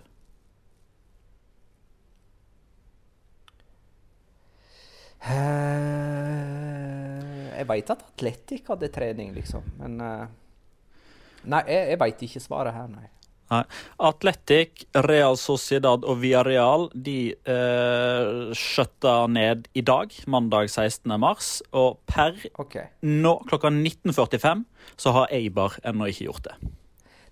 [7.58, 9.98] Jeg veit at Atletic hadde trening, liksom, men
[11.48, 13.08] Nei, jeg, jeg veit ikke svaret her, nei.
[13.48, 13.62] Nei.
[14.04, 21.14] Atletic, Real Sociedad og Villarreal de eh, skjøtta ned i dag, mandag 16.
[21.22, 21.52] mars.
[21.72, 22.92] Og per okay.
[23.08, 24.66] nå klokka 19.45
[25.00, 26.58] så har Eibar ennå ikke gjort det.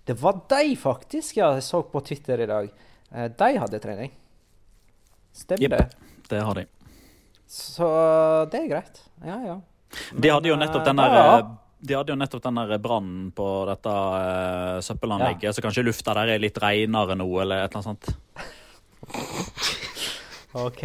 [0.06, 2.72] Det var de faktisk ja, jeg så på Twitter i dag.
[3.12, 4.12] Eh, de hadde trening.
[5.36, 6.12] Stemmer yep, det?
[6.30, 6.66] Det har de.
[7.46, 7.86] Så
[8.52, 9.02] det er greit.
[9.20, 9.60] Ja, ja.
[10.12, 11.26] Men, de hadde jo nettopp den der ja.
[11.38, 15.52] Eh, de hadde jo nettopp den brannen på dette uh, søppelanlegget, ja.
[15.52, 18.26] så kanskje lufta der er litt renere nå, eller et eller annet sånt.
[20.56, 20.84] OK.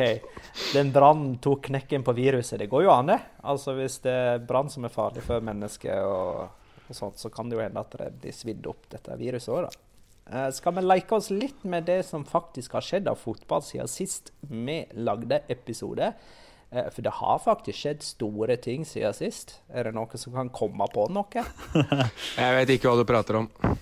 [0.74, 2.60] Den brannen tok knekken på viruset.
[2.60, 3.20] Det går jo an, det.
[3.48, 7.50] Altså Hvis det er brann som er farlig for mennesker, og, og, sånt, så kan
[7.50, 9.88] det jo hende at det blir svidd opp, dette viruset òg, da.
[10.32, 13.90] Uh, skal vi leke oss litt med det som faktisk har skjedd av fotball siden
[13.92, 16.12] sist vi lagde episode?
[16.72, 19.58] Eh, for det har faktisk skjedd store ting siden sist.
[19.74, 21.46] Er det noen som kan komme på noe?
[22.42, 23.52] jeg vet ikke hva du prater om.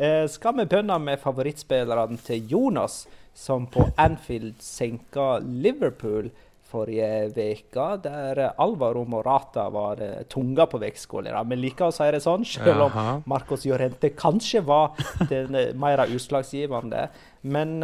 [0.00, 3.02] Eh, skal vi begynne med favorittspillerne til Jonas,
[3.36, 6.30] som på Anfield senka Liverpool
[6.70, 11.42] forrige uke, der Alvaro Morata var uh, tunga på vektskåla.
[11.50, 14.94] Vi liker å si det sånn, selv om Marcos Llorente kanskje var
[15.28, 17.08] den mer utslagsgivende.
[17.42, 17.82] Men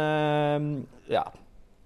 [1.11, 1.27] ja.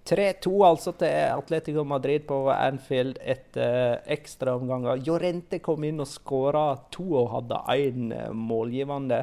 [0.05, 5.03] 3-2 altså til Atletico Madrid på Anfield etter ekstraomganger.
[5.05, 9.21] Jorente kom inn og skåra to og hadde én målgivende.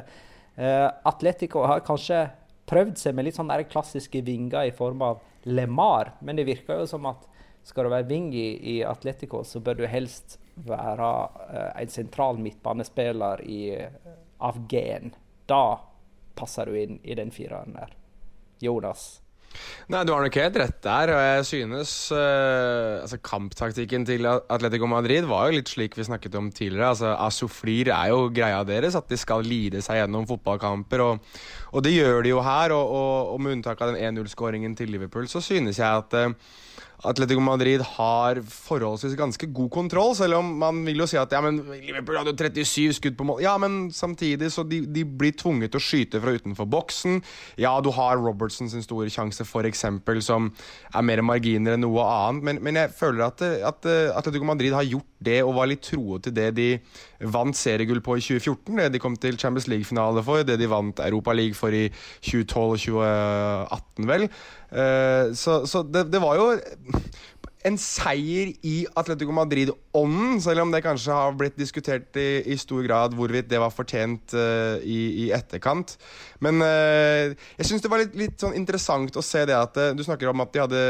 [0.55, 2.25] Uh, Atletico har kanskje
[2.69, 6.89] prøvd seg med litt sånn klassiske vinger i form av LeMar, men det virker jo
[6.89, 7.27] som at
[7.67, 11.09] skal du være wing i, i Atletico, så bør du helst være
[11.51, 13.61] uh, en sentral midtbanespiller i,
[14.39, 15.13] av gen.
[15.49, 15.79] Da
[16.39, 17.95] passer du inn i den fireren der.
[18.63, 19.19] Jonas?
[19.89, 21.11] Nei, Du har nok helt rett der.
[21.15, 26.37] og jeg synes uh, altså Kamptaktikken til Atletico Madrid var jo litt slik vi snakket
[26.39, 26.91] om tidligere.
[26.93, 31.05] altså Asoflir er jo greia deres, at de skal lide seg gjennom fotballkamper.
[31.05, 31.35] Og,
[31.73, 32.75] og det gjør de jo her.
[32.77, 36.57] Og, og, og med unntak av den 1-0-skåringen til Liverpool, så synes jeg at uh,
[37.07, 41.39] Atletico Madrid har forholdsvis ganske god kontroll, selv om man vil jo si at ja,
[41.43, 43.43] men Liverpool hadde jo 37 skudd på mål.
[43.45, 47.21] Ja, men samtidig så de, de blir tvunget til å skyte fra utenfor boksen.
[47.61, 49.85] Ja, du har Robertson sin store sjanse, f.eks.,
[50.25, 50.51] som
[50.93, 52.45] er mer marginer enn noe annet.
[52.49, 56.23] Men, men jeg føler at, at Atletico Madrid har gjort det og var litt troet
[56.25, 56.67] til det de
[57.33, 61.01] vant seriegull på i 2014, det de kom til Champions League-finale for, det de vant
[61.03, 61.87] Europa League for i
[62.23, 64.27] 2012 og 2018, vel.
[64.69, 66.51] Uh, så, så det, det, var jo
[67.67, 72.85] en seier i Atletico Madrid-ånden, selv om det kanskje har blitt diskutert i, i stor
[72.85, 75.97] grad hvorvidt det var fortjent uh, i, i, etterkant.
[76.45, 80.05] Men uh, jeg syns det var litt, litt, sånn interessant å se det at du
[80.05, 80.85] snakker om at de hadde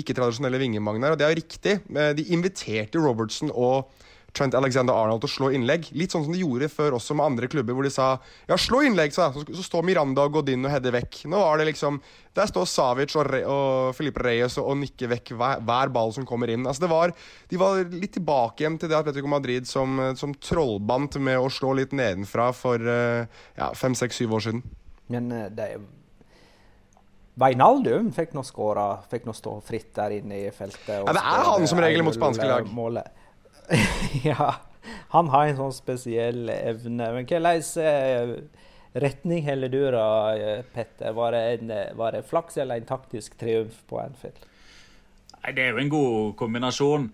[0.00, 1.76] ikke-tradisjonelle vingemagner, og det er jo riktig.
[2.16, 3.92] de inviterte Robertson og
[4.34, 5.86] Trent Alexander Arnold til å slå innlegg.
[5.94, 8.08] Litt sånn som de gjorde før også med andre klubber, hvor de sa
[8.48, 11.22] ja, slå innlegg, så, så står Miranda og Godin og header vekk.
[11.30, 12.00] Nå var det liksom
[12.34, 16.14] Der står Savic og, Re og Filipe Reyes og, og nikker vekk hver, hver, ball
[16.16, 16.66] som kommer inn.
[16.66, 17.14] Altså det var,
[17.50, 21.76] De var litt tilbake igjen til det Atletico Madrid som, som trollbandt med å slå
[21.78, 24.64] litt nedenfra for ja, fem, seks, syv år siden.
[25.14, 25.84] Men det er
[27.34, 31.00] Veinaldum fikk nå skåra, fikk nå stå fritt der inne i feltet.
[31.00, 32.68] ja, det er han som regel mot spanske lag.
[32.70, 33.23] Målet.
[34.28, 34.54] ja,
[35.14, 37.10] han har en sånn spesiell evne.
[37.14, 38.48] Men hvilken
[38.94, 40.08] retning heller du da,
[40.74, 41.12] Petter?
[41.16, 44.42] Var det, en, var det flaks eller en taktisk triumf på Anfield?
[45.44, 47.08] Nei, Det er jo en god kombinasjon.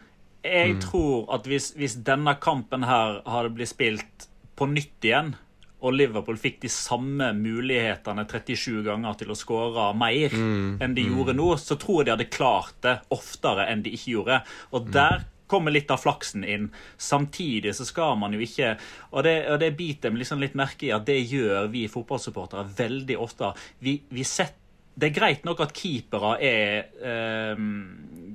[0.44, 0.80] Jeg mm.
[0.80, 5.34] tror at hvis, hvis, denne kampen her hadde blitt spilt på nytt igjen,
[5.80, 10.80] og Liverpool fikk de samme mulighetene 37 ganger til å skåre mer mm.
[10.84, 11.14] enn de mm.
[11.14, 14.40] gjorde nå, så tror jeg de hadde klart det oftere enn de ikke gjorde.
[14.76, 16.70] Og der kommer litt av flaksen inn.
[16.96, 18.76] Samtidig så skal man jo ikke
[19.10, 22.68] Og det, og det biter meg liksom litt merke i at det gjør vi fotballsupportere
[22.78, 23.52] veldig ofte.
[23.82, 24.58] Vi, vi setter
[25.00, 26.72] det er greit nok at keepere er
[27.08, 27.60] eh,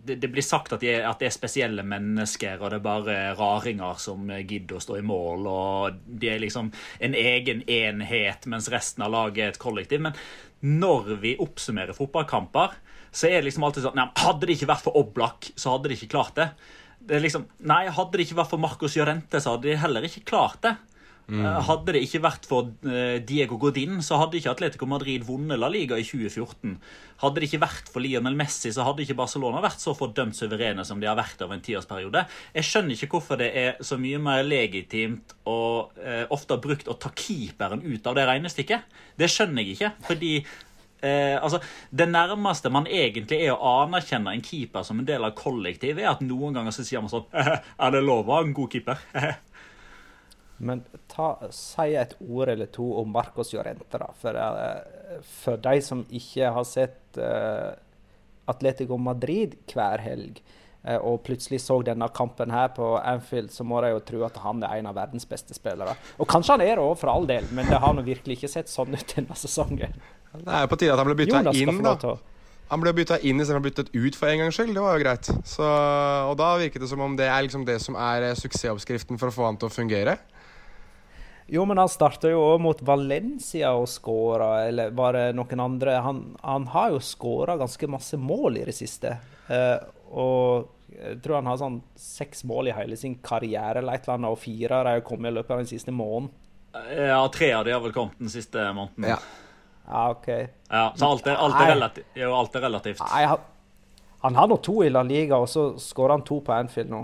[0.05, 2.85] det, det, blir sagt at, de er, at det er spesielle mennesker, og det er
[2.85, 6.71] bare raringer som gidder å stå i mål, og de er liksom
[7.05, 10.05] en egen enhet, mens resten av laget er et kollektiv.
[10.05, 10.17] Men
[10.65, 12.77] når vi oppsummerer fotballkamper,
[13.15, 15.91] så er det liksom alltid sånn nei, Hadde det ikke vært for Oblak, så hadde
[15.91, 16.49] de ikke klart det
[17.09, 20.25] det liksom, nei, Hadde det ikke vært for Marcos Llorente, så hadde de heller ikke
[20.27, 20.75] klart det.
[21.25, 21.41] Mm.
[21.41, 25.57] Eh, hadde det ikke vært for uh, Diego Godin, så hadde ikke Atletico Madrid vunnet
[25.57, 26.75] La Liga i 2014.
[27.23, 30.85] Hadde det ikke vært for Lionel Messi, så hadde ikke Barcelona vært så fordømt suverene
[30.85, 32.25] som de har vært over en tiårsperiode.
[32.57, 36.97] Jeg skjønner ikke hvorfor det er så mye mer legitimt og eh, ofte brukt å
[37.01, 38.93] ta keeperen ut av det regnestykket.
[39.17, 39.93] Det skjønner jeg ikke.
[40.05, 40.33] fordi
[41.01, 45.35] Eh, altså, Det nærmeste man egentlig er å anerkjenne en keeper som en del av
[45.37, 47.27] kollektivet, er at noen ganger så sier man sånn
[47.83, 49.03] Er det lov å ha en god keeper?
[50.57, 54.07] Men ta, si et ord eller to om Marcos Llorente, da.
[54.21, 57.73] For, uh, for de som ikke har sett uh,
[58.47, 60.39] Atletico Madrid hver helg,
[60.87, 64.39] uh, og plutselig så denne kampen her på Anfield, så må de jo tro at
[64.45, 65.97] han er en av verdens beste spillere.
[66.23, 68.53] Og kanskje han er det òg, for all del, men det har nå virkelig ikke
[68.55, 69.99] sett sånn ut denne sesongen.
[70.41, 72.15] Det er jo på tide at han ble bytta inn, da.
[72.71, 74.73] Han ble bytta inn istedenfor byttet ut for en gangs skyld.
[74.73, 75.27] Det var jo greit.
[75.45, 75.65] Så,
[76.29, 79.29] og da virket det som om det er liksom det som er eh, suksessoppskriften for
[79.29, 80.17] å få han til å fungere.
[81.45, 85.99] Jo, men han starta jo òg mot Valencia og skåra, eller var det noen andre?
[86.01, 89.13] Han, han har jo skåra ganske masse mål i det siste.
[89.45, 89.77] Eh,
[90.09, 94.17] og jeg tror han har sånn seks mål i hele sin karriere, eller et eller
[94.17, 96.33] annet, og fire har kommet i løpet av den siste måneden.
[96.97, 99.13] Ja, tre av de har vel kommet den siste måneden.
[99.13, 99.19] Ja.
[99.87, 100.27] Ja, OK.
[100.27, 103.03] Ja, så alt er, alt er, relativt, jo, alt er relativt.
[103.05, 103.43] Nei, han,
[104.25, 107.03] han har nå to i La Liga, og så skårer han to på Anfield nå.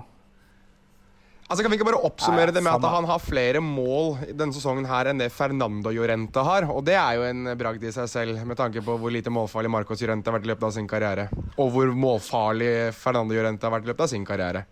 [1.52, 4.86] Altså Kan vi ikke bare oppsummere det med at han har flere mål denne sesongen
[4.88, 6.64] her enn det Fernando Llorente har?
[6.72, 9.74] Og det er jo en bragd i seg selv, med tanke på hvor lite målfarlig
[9.74, 11.26] Marcos Llorente har vært i løpet av sin karriere.
[11.60, 14.64] Og hvor målfarlig Fernando Llorente har vært i løpet av sin karriere.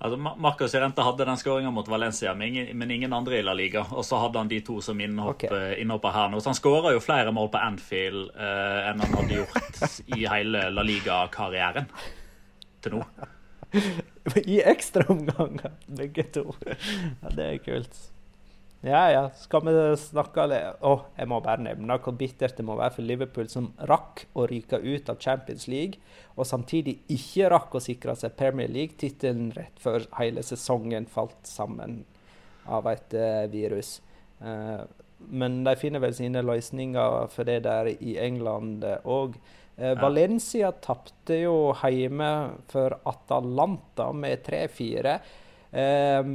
[0.00, 3.52] Altså, Marcos Rente hadde den skåringa mot Valencia, men ingen, men ingen, andre i La
[3.52, 3.82] Liga.
[3.90, 5.72] Og så hadde han de to som innhopp, okay.
[5.72, 6.40] Eh, innhopper her nå.
[6.40, 9.84] Så han skåra jo flere mål på Anfield eh, enn han hadde gjort
[10.16, 11.90] i hele La Liga-karrieren
[12.80, 13.02] til nå.
[14.54, 16.46] I ekstraomganger, begge to.
[16.64, 18.00] Ja, det er kult.
[18.86, 19.22] Ja, ja.
[19.36, 22.94] Skal vi snakke litt Å, oh, jeg må bare nevne hvor bittert det må være
[22.96, 26.00] for Liverpool, som rakk å ryke ut av Champions League,
[26.36, 32.02] og samtidig ikke rakk å sikre seg Premier League-tittelen rett før hele sesongen falt sammen
[32.70, 33.98] av et uh, virus.
[34.40, 34.88] Uh,
[35.28, 39.36] men de finner vel sine løsninger for det der i England òg.
[39.36, 42.30] Uh, Eh, Valencia tapte jo hjemme
[42.68, 45.14] for Atalanta med 3-4.
[45.72, 46.32] Eh,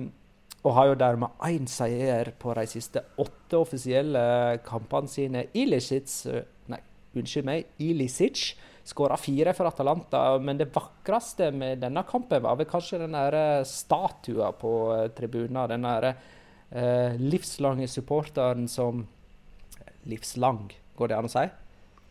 [0.66, 4.22] og har jo dermed én seier på de siste åtte offisielle
[4.66, 5.46] kampene sine.
[5.54, 6.82] Ilicic eh, Nei,
[7.14, 7.68] unnskyld meg.
[7.86, 10.24] Ilicic skåra fire for Atalanta.
[10.42, 14.74] Men det vakreste med denne kampen var vel kanskje den eh, statua på
[15.18, 15.62] tribunen.
[15.70, 19.06] Den eh, livslange supporteren som
[20.06, 21.46] Livslang, går det an å si?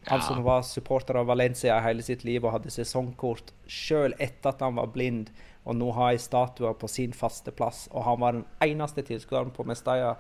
[0.09, 4.65] Han som var supporter av Valencia hele sitt liv og hadde sesongkort sjøl etter at
[4.65, 5.31] han var blind,
[5.65, 7.87] og nå har ei statue på sin faste plass.
[7.93, 10.15] Og han var den eneste tilskueren på Mestalla.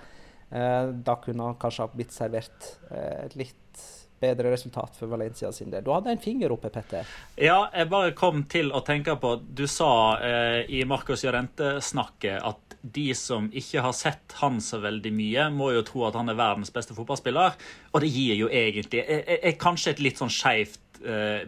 [0.50, 3.84] Eh, da kunne han kanskje ha blitt servert eh, et litt
[4.24, 5.82] bedre resultat for Valencia sin del.
[5.84, 7.08] Du hadde en finger oppe, Petter.
[7.36, 9.88] Ja, jeg bare kom til å tenke på Du sa
[10.24, 15.48] eh, i Marcos Jarente snakket at de som ikke har sett han så veldig mye,
[15.52, 17.58] må jo tro at han er verdens beste fotballspiller.
[17.92, 20.80] Og det gir jo egentlig er, er kanskje et litt sånn skeivt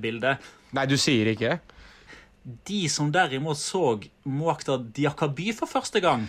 [0.03, 0.35] bilde.
[0.77, 1.55] Nei, du sier ikke?
[2.47, 6.29] De som derimot så Moakta Diakaby for første gang,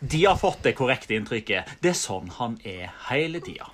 [0.00, 1.76] de har fått det korrekte inntrykket.
[1.80, 3.70] Det er sånn han er hele tida.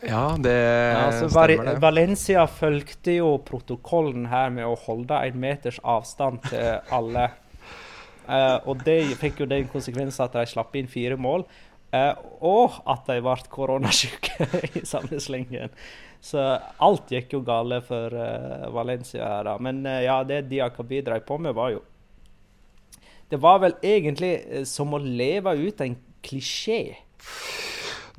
[0.00, 1.76] Ja, det ja, altså, stemmer det.
[1.82, 7.28] Valencia fulgte jo protokollen her med å holde en meters avstand til alle.
[8.30, 11.44] Uh, og det fikk jo den konsekvensen at de slapp inn fire mål.
[11.90, 12.14] Uh,
[12.46, 14.46] og at de ble koronasyke
[14.78, 15.72] i samme slengen.
[16.22, 16.38] Så
[16.78, 19.56] alt gikk jo gale for uh, Valencia her, da.
[19.62, 21.82] Men ja, det Diakobi drev på med, var jo
[23.30, 26.96] Det var vel egentlig som å leve ut en klisjé.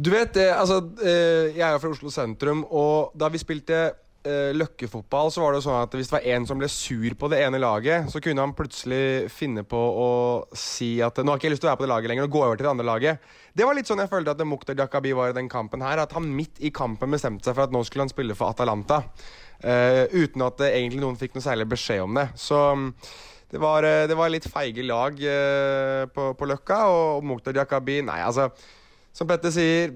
[0.02, 3.92] Du vet, altså Jeg er jo fra Oslo sentrum, og da vi spilte
[4.28, 7.30] uh, løkkefotball så var det sånn at hvis det var en som ble sur på
[7.32, 10.10] det ene laget, så kunne han plutselig finne på å
[10.58, 12.36] si at 'nå har ikke jeg lyst til å være på det laget lenger', og
[12.36, 13.30] gå over til det andre laget.
[13.54, 16.00] Det var litt sånn jeg følte at Mukhtar Jakabi var i den kampen her.
[16.00, 19.04] At han midt i kampen bestemte seg for at nå skulle han spille for Atalanta.
[19.62, 22.30] Uh, uten at uh, egentlig noen fikk noe særlig beskjed om det.
[22.40, 22.94] Så um,
[23.52, 25.18] det var, det var, litt feige lag
[26.16, 28.48] på, på, Løkka, og Mukhtar Jakabi Nei, altså
[29.16, 29.92] som Petter sier,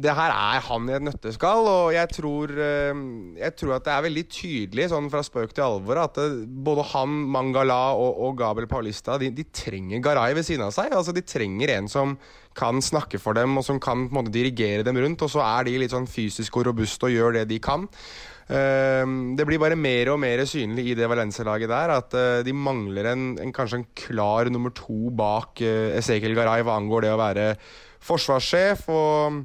[0.00, 1.66] det her er han i et nøtteskall.
[1.68, 3.02] Og jeg tror, eh,
[3.40, 6.86] jeg tror, at det er veldig tydelig, sånn fra spøk til alvor, at eh, både
[6.94, 10.94] han, Mangala og, og Gabriel Paulista de, de, trenger Garay ved siden av seg.
[10.96, 12.16] Altså, de trenger en som
[12.56, 15.22] kan snakke for dem, og som kan på en måte, dirigere dem rundt.
[15.26, 17.88] Og så er de litt sånn fysisk og robuste og gjør det de kan.
[18.50, 19.06] Uh,
[19.38, 23.28] det blir bare mer og mer synlig i det Valencia-laget der at de mangler en,
[23.38, 27.44] en, kanskje en klar nummer to bak Ezekiel Garay hva angår det å være
[28.04, 28.86] forsvarssjef.
[28.88, 29.42] og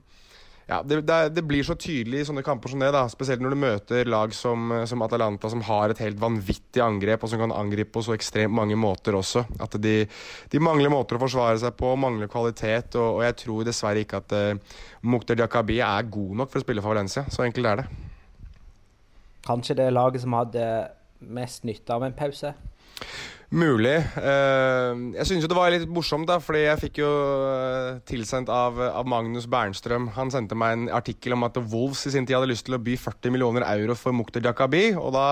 [0.65, 3.59] ja, det, det, blir så tydelig i sånne kamper som det, da, spesielt når du
[3.61, 7.93] møter lag som, som, Atalanta, som har et helt vanvittig angrep, og som kan angripe
[7.93, 9.43] på så ekstremt mange måter også.
[9.61, 9.93] At de,
[10.49, 14.23] de mangler måter å forsvare seg på, mangler kvalitet, og, og jeg tror dessverre ikke
[14.23, 17.27] at uh, Mukhtar Diakabi er god nok for å spille for Valencia.
[17.29, 17.87] Så enkelt er det.
[19.45, 20.65] Kanskje det er laget som hadde
[21.29, 22.55] mest nytte av en pause?
[23.55, 24.01] Mulig.
[24.19, 28.49] Uh, jeg syns jo det var litt morsomt, da, fordi jeg fikk jo uh, tilsendt
[28.51, 32.35] av, av, Magnus Bernstrøm Han sendte meg en artikkel om at Wolves i sin tid
[32.35, 34.89] hadde lyst til å by 40 millioner euro for Mukhtar Jakabi.
[34.99, 35.29] Og da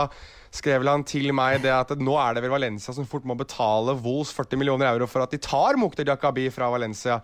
[0.54, 3.96] skrev han til meg det at nå er det vel Valencia som fort må betale
[4.04, 7.20] Vols 40 millioner euro for at de tar Mukhtar Jakabi fra Valencia.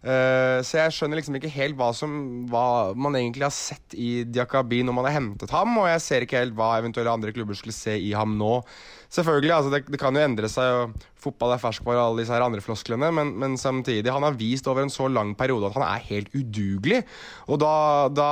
[0.00, 2.12] Uh, så jeg skjønner liksom ikke helt hva, som,
[2.48, 6.24] hva man egentlig har sett i Diakabi når man har hentet ham, og jeg ser
[6.24, 8.62] ikke helt hva eventuelle andre klubber skulle se i ham nå.
[9.12, 12.44] Selvfølgelig, altså det, det, kan jo endre seg, fotball er ferskvare og alle disse her
[12.44, 15.86] andre flosklene, men, men, samtidig, han har vist over en så lang periode at han
[15.86, 17.02] er helt udugelig.
[17.50, 17.74] Og da,
[18.14, 18.30] da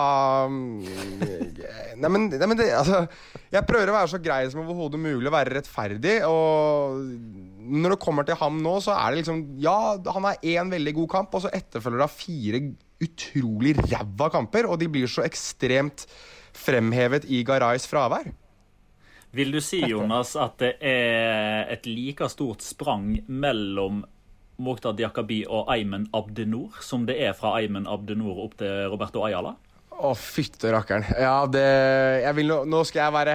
[1.98, 3.02] Nei, men, nei, men det, altså,
[3.50, 6.16] Jeg prøver å være så grei som overhodet mulig å være rettferdig.
[6.30, 7.00] Og
[7.68, 9.78] når det kommer til ham nå, så er det liksom Ja,
[10.14, 12.62] han har én veldig god kamp, og så etterfølger det fire
[13.04, 16.06] utrolig ræva kamper, og de blir så ekstremt
[16.58, 18.30] fremhevet i Garais fravær.
[19.36, 24.04] Vil du si, Jonas, at det er et like stort sprang mellom
[24.58, 29.54] Mokhtar Diakabi og Ayman Abdenor, som det er fra Ayman Abdenor opp til Roberto Ayala?
[29.98, 31.02] Å, fytte rakkeren.
[31.18, 33.32] Ja, det vil, nå, skal jeg være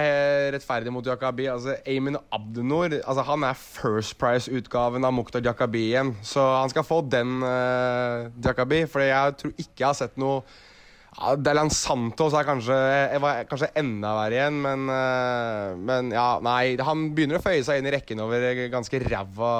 [0.54, 1.44] rettferdig mot Jakabi.
[1.52, 6.14] Altså, Amin Abdenor altså, han er First Price-utgaven av Mukhtar Jakabi igjen.
[6.24, 10.40] Så han skal få den uh, Jakabi, for jeg tror ikke jeg har sett noe
[11.14, 12.76] ja, Delan Santos er kanskje,
[13.22, 16.74] var kanskje enda verre igjen, men, uh, men ja, nei.
[16.82, 19.54] Han begynner å føye seg inn i rekken over ganske ræva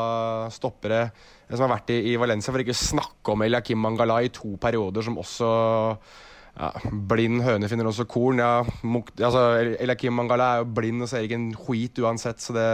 [0.55, 1.07] stoppere
[1.53, 4.55] som har vært i, i Valencia, for ikke å snakke om Eliakim Mangala i to
[4.61, 5.51] perioder, som også
[6.55, 6.71] ja,
[7.11, 8.43] blind høne finner også korn.
[8.43, 9.45] Ja, altså,
[9.75, 12.69] Eliakim Mangala er jo blind og ser ikke en skit uansett, så det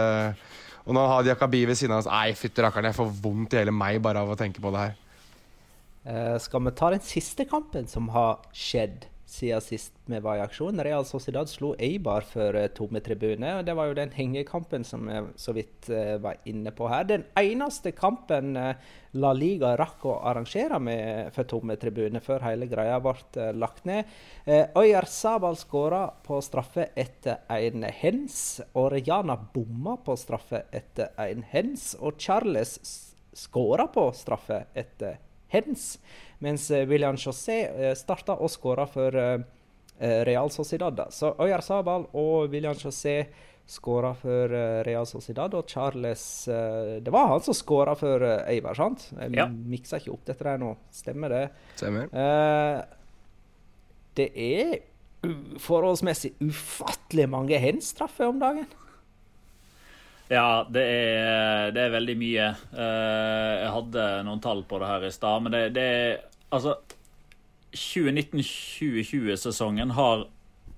[0.81, 3.61] Og når har Diakabi ved siden av oss Nei, fytti rakkeren, jeg får vondt i
[3.61, 4.95] hele meg bare av å tenke på det her.
[6.01, 9.07] Uh, skal vi ta den siste kampen som har skjedd?
[9.31, 10.81] siden sist vi var i aksjon.
[10.83, 13.53] Real Sociedad slo Eibar for uh, tomme tribune.
[13.55, 17.05] og Det var jo den hengekampen som vi så vidt uh, var inne på her.
[17.07, 22.99] Den eneste kampen La Liga rakk å arrangere med for tomme tribune før hele greia
[22.99, 24.11] ble lagt ned.
[24.75, 28.59] Øyar Sabal skåra på straffe etter en hens.
[28.73, 31.93] Og Rejana bomma på straffe etter en hens.
[32.03, 32.79] Og Charles
[33.31, 35.30] skåra på straffe etter hens.
[36.41, 39.43] Mens eh, William José eh, starta og skåra for eh,
[40.25, 41.03] Real Sociedad.
[41.13, 43.25] Så Øyar Sabal og William José
[43.69, 44.51] skåra for
[44.83, 46.23] Real Sociedad, og Charles
[47.05, 49.05] Det var han som skåra for Eibar, sant?
[49.13, 49.45] Jeg ja.
[49.47, 50.73] miksa ikke opp dette der nå.
[50.91, 51.43] Stemmer det?
[51.77, 52.09] Stemmer.
[54.17, 54.73] det er
[55.61, 58.67] forholdsmessig ufattelig mange henstraffer om dagen.
[60.31, 62.45] Ja, det er, det er, veldig mye.
[62.71, 66.21] Jeg hadde noen tall på det her i stad, men det, det, er
[66.51, 66.75] Altså,
[67.71, 70.25] 2019-2020-sesongen har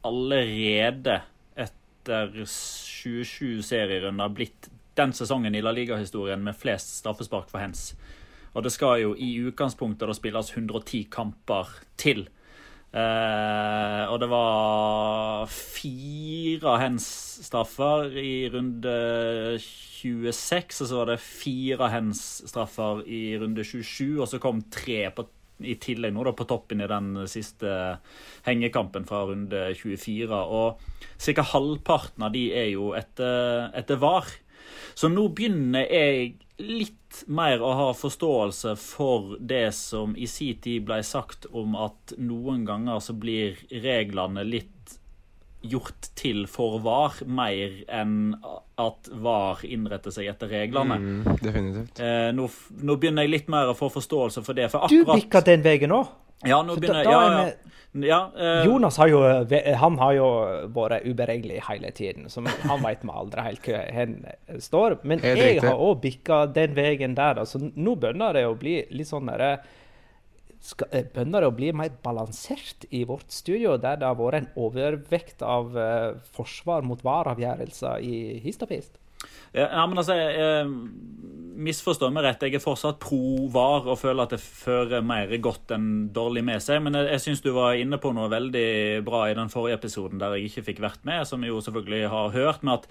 [0.05, 1.15] allerede
[1.57, 7.95] etter 27 serierunder blitt den sesongen i La Liga-historien med flest straffespark for hens.
[8.53, 11.65] Og det skal jo i utgangspunktet da spilles 110 kamper
[11.97, 12.27] til.
[12.93, 18.97] Eh, og det var fire hens-straffer i runde
[19.57, 25.25] 26, og så var det fire hens-straffer i runde 27, og så kom tre på
[25.63, 27.69] i tillegg nå da på toppen i den siste
[28.43, 30.27] hengekampen fra runde 24.
[30.33, 30.81] Og
[31.21, 31.45] ca.
[31.53, 34.27] halvparten av de er jo etter, etter VAR.
[34.93, 40.85] Så nå begynner jeg litt mer å ha forståelse for det som i sin tid
[40.87, 44.69] ble sagt om at noen ganger så blir reglene litt
[45.63, 48.33] gjort til for VAR, mer enn
[48.81, 50.97] at VAR innretter seg etter reglene.
[50.99, 52.01] Mm, definitivt.
[52.03, 52.49] Eh, nå,
[52.83, 54.67] nå, begynner jeg litt mer å få forståelse for det.
[54.73, 55.13] For akkurat...
[55.13, 56.11] Du bikka den veien òg?
[56.49, 58.07] Ja, nå begynner jeg ja, ja.
[58.07, 58.63] ja eh...
[58.67, 59.21] Jonas har jo,
[59.83, 60.27] han har jo
[60.75, 64.17] vært uberegnelig hele tiden, så han veit vi aldri helt hvor han
[64.63, 64.97] står.
[65.07, 67.43] Men jeg har òg bikka den veien der.
[67.45, 69.55] så nå begynner det å bli litt sånn derre
[70.63, 74.51] skal, eh, bønder å bli mer balansert i vårt studio, der det har vært en
[74.55, 78.63] overvekt av uh, forsvar mot vareavgjørelser i hist
[79.53, 80.63] Ja, men altså, jeg,
[81.53, 85.73] Misforstå meg rett, jeg er fortsatt pro VAR og føler at det fører mer godt
[85.75, 86.81] enn dårlig med seg.
[86.85, 90.21] Men jeg, jeg syns du var inne på noe veldig bra i den forrige episoden
[90.21, 92.65] der jeg ikke fikk vært med, som jeg jo selvfølgelig har hørt.
[92.65, 92.89] med at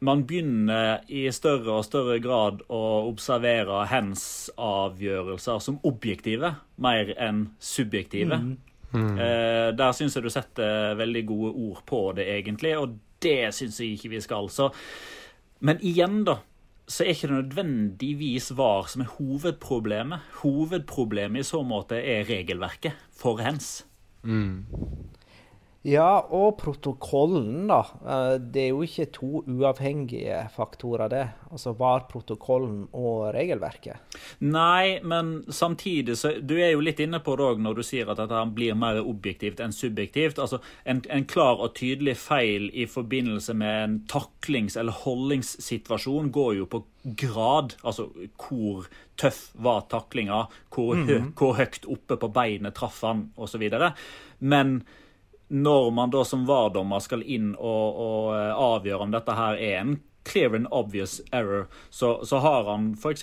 [0.00, 4.22] man begynner i større og større grad å observere hens
[4.54, 8.38] avgjørelser som objektive, mer enn subjektive.
[8.38, 8.56] Mm.
[8.92, 9.18] Mm.
[9.20, 13.80] Eh, der syns jeg du setter veldig gode ord på det, egentlig, og det syns
[13.82, 14.46] jeg ikke vi skal.
[14.52, 14.70] Så.
[15.66, 16.38] Men igjen, da,
[16.88, 20.24] så er ikke det nødvendigvis VAR som er hovedproblemet.
[20.40, 23.84] Hovedproblemet i så måte er regelverket for hens.
[24.22, 24.64] Mm.
[25.86, 27.78] Ja, og protokollen, da.
[28.02, 31.22] Eh, det er jo ikke to uavhengige faktorer, det.
[31.52, 34.18] Altså var protokollen og regelverket.
[34.42, 38.10] Nei, men samtidig så Du er jo litt inne på det òg når du sier
[38.10, 40.42] at dette blir mer objektivt enn subjektivt.
[40.42, 46.54] Altså en, en klar og tydelig feil i forbindelse med en taklings- eller holdingssituasjon går
[46.58, 46.84] jo på
[47.22, 47.78] grad.
[47.84, 51.34] Altså hvor tøff var taklinga, hvor, mm -hmm.
[51.38, 53.70] hvor høyt oppe på beinet traff han, osv.
[54.40, 54.82] Men
[55.48, 59.80] når man da som VAR-dommer skal inn og, og, eh, avgjøre om dette her er
[59.80, 59.96] en
[60.28, 63.22] clear and obvious error, så, så har han f.eks.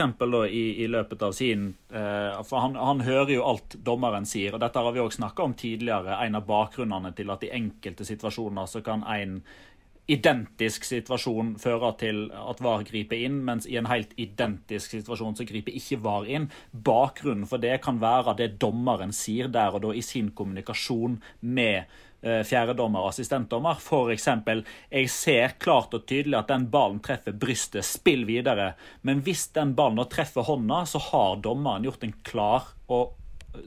[0.49, 4.63] i, i løpet av sin eh, For han, han, hører jo alt dommeren sier, og
[4.63, 6.17] dette har vi òg snakka om tidligere.
[6.25, 9.39] En av bakgrunnene til at i enkelte situasjoner så kan en
[10.05, 15.47] identisk situasjon føre til at VAR griper inn, mens i en helt identisk situasjon så
[15.49, 16.49] griper ikke VAR inn.
[16.71, 21.89] Bakgrunnen for det kan være det dommeren sier der og da i sin kommunikasjon med
[22.25, 23.77] fjerdedommer og assistentdommer.
[23.77, 24.27] F.eks.:
[24.91, 28.73] Jeg ser klart og tydelig at den ballen treffer brystet, spill videre.
[29.01, 33.13] Men hvis den ballen treffer hånda, så har dommeren gjort en klar og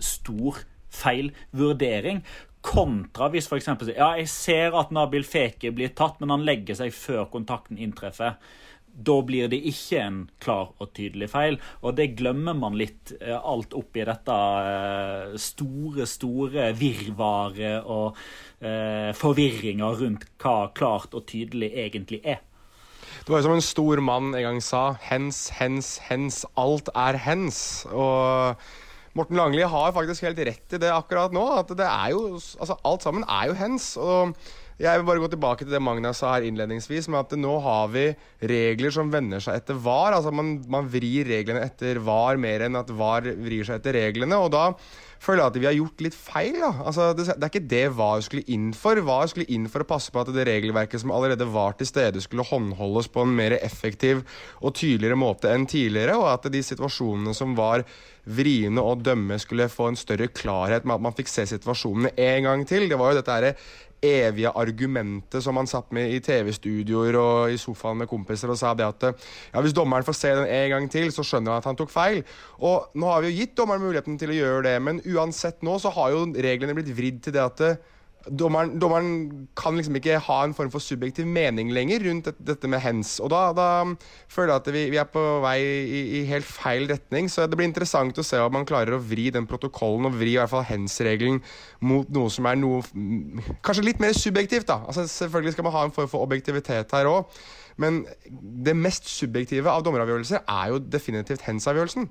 [0.02, 2.22] stor feilvurdering.
[2.60, 3.70] Kontra hvis f.eks.
[3.94, 8.36] Ja, jeg ser at Nabil Feke blir tatt, men han legger seg før kontakten inntreffer
[8.98, 11.58] da blir det ikke en klar og tydelig feil.
[11.86, 14.38] Og det glemmer man litt eh, alt oppi dette
[14.72, 18.18] eh, store, store virvaret og
[18.58, 22.42] eh, forvirringa rundt hva klart og tydelig egentlig er.
[23.22, 24.82] Det var jo som en stor mann en gang sa.
[25.04, 26.42] Hens, hens, hens.
[26.58, 27.60] Alt er hens.
[27.92, 28.56] Og
[29.18, 31.44] Morten Langli har faktisk helt rett i det akkurat nå.
[31.60, 33.94] At det er jo Altså, alt sammen er jo hens.
[34.00, 34.34] Og
[34.78, 37.90] jeg vil bare gå tilbake til det Magna sa her innledningsvis, med at nå har
[37.90, 38.04] vi
[38.46, 40.14] regler som vender seg etter VAR.
[40.14, 44.38] Altså man, man vrir reglene etter VAR mer enn at VAR vrir seg etter reglene.
[44.38, 44.68] Og da
[45.18, 46.60] føler jeg at vi har gjort litt feil.
[46.62, 46.70] Da.
[46.86, 49.02] Altså, det, det, er ikke det VAR skulle inn for.
[49.08, 52.22] VAR skulle inn for å passe på at det regelverket som allerede var til stede,
[52.22, 54.22] skulle håndholdes på en mer effektiv
[54.62, 57.82] og tydeligere måte enn tidligere, og at de situasjonene som var
[58.28, 62.48] vriene å dømme, skulle få en større klarhet med at man fikk se situasjonene en
[62.48, 62.86] gang til.
[62.90, 63.54] Det var jo dette
[64.04, 68.72] evige argumentet som han satt med i TV-studioer og i sofaen med kompiser og sa
[68.78, 71.68] det at ja, hvis dommeren får se den en gang til, så skjønner han at
[71.70, 72.22] han tok feil.
[72.62, 75.78] Og nå har vi jo gitt dommeren muligheten til å gjøre det, men uansett nå
[75.82, 77.64] så har jo reglene blitt vridd til det at
[78.30, 79.10] dommeren, dommeren,
[79.58, 83.16] kan liksom ikke ha en form for subjektiv mening lenger rundt dette med hens.
[83.24, 83.68] Og da, da
[84.30, 87.30] føler jeg at vi, vi er på vei i, i, helt feil retning.
[87.32, 90.34] Så det blir interessant å se om man klarer å vri den protokollen og vri
[90.34, 91.40] i hvert fall hens-regelen
[91.88, 92.82] mot noe som er noe
[93.64, 94.68] kanskje litt mer subjektivt.
[94.70, 94.82] da.
[94.86, 97.40] Altså Selvfølgelig skal man ha en form for objektivitet her òg.
[97.78, 98.02] Men
[98.66, 102.08] det mest subjektive av dommeravgjørelser er jo definitivt hens-avgjørelsen.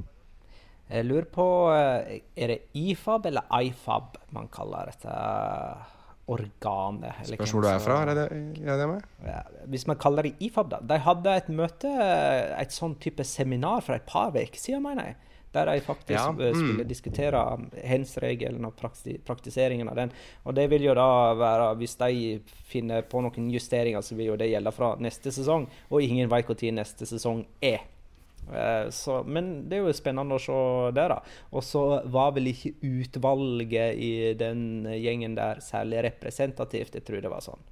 [0.87, 1.45] Jeg lurer på
[1.75, 5.15] eh, Er det IFAB eller IFAB man kaller dette?
[6.27, 7.21] Organet.
[7.29, 8.25] Spørs hvor du er fra, er det
[8.65, 9.05] det med?
[9.25, 9.39] Ja,
[9.71, 10.81] hvis man kaller det IFAB, da.
[10.83, 11.93] De hadde et møte,
[12.57, 15.19] et sånn type seminar for et par uker siden, mener jeg.
[15.55, 16.27] Der de faktisk ja.
[16.29, 16.59] Eh, mm.
[16.59, 17.41] skulle diskutere
[17.87, 18.75] hens-regelen og
[19.25, 20.11] praktiseringen av den.
[20.43, 24.39] Og det vil jo da være, hvis de finner på noen justeringer, så vil jo
[24.39, 25.69] det gjelde fra neste sesong.
[25.89, 27.87] Og ingen vet når neste sesong er.
[28.53, 30.59] Eh, så, men det er jo spennende å se
[30.97, 31.21] det, da.
[31.51, 36.99] Og så var vel ikke utvalget i den gjengen der særlig representativt.
[36.99, 37.67] Jeg tror det var sånn.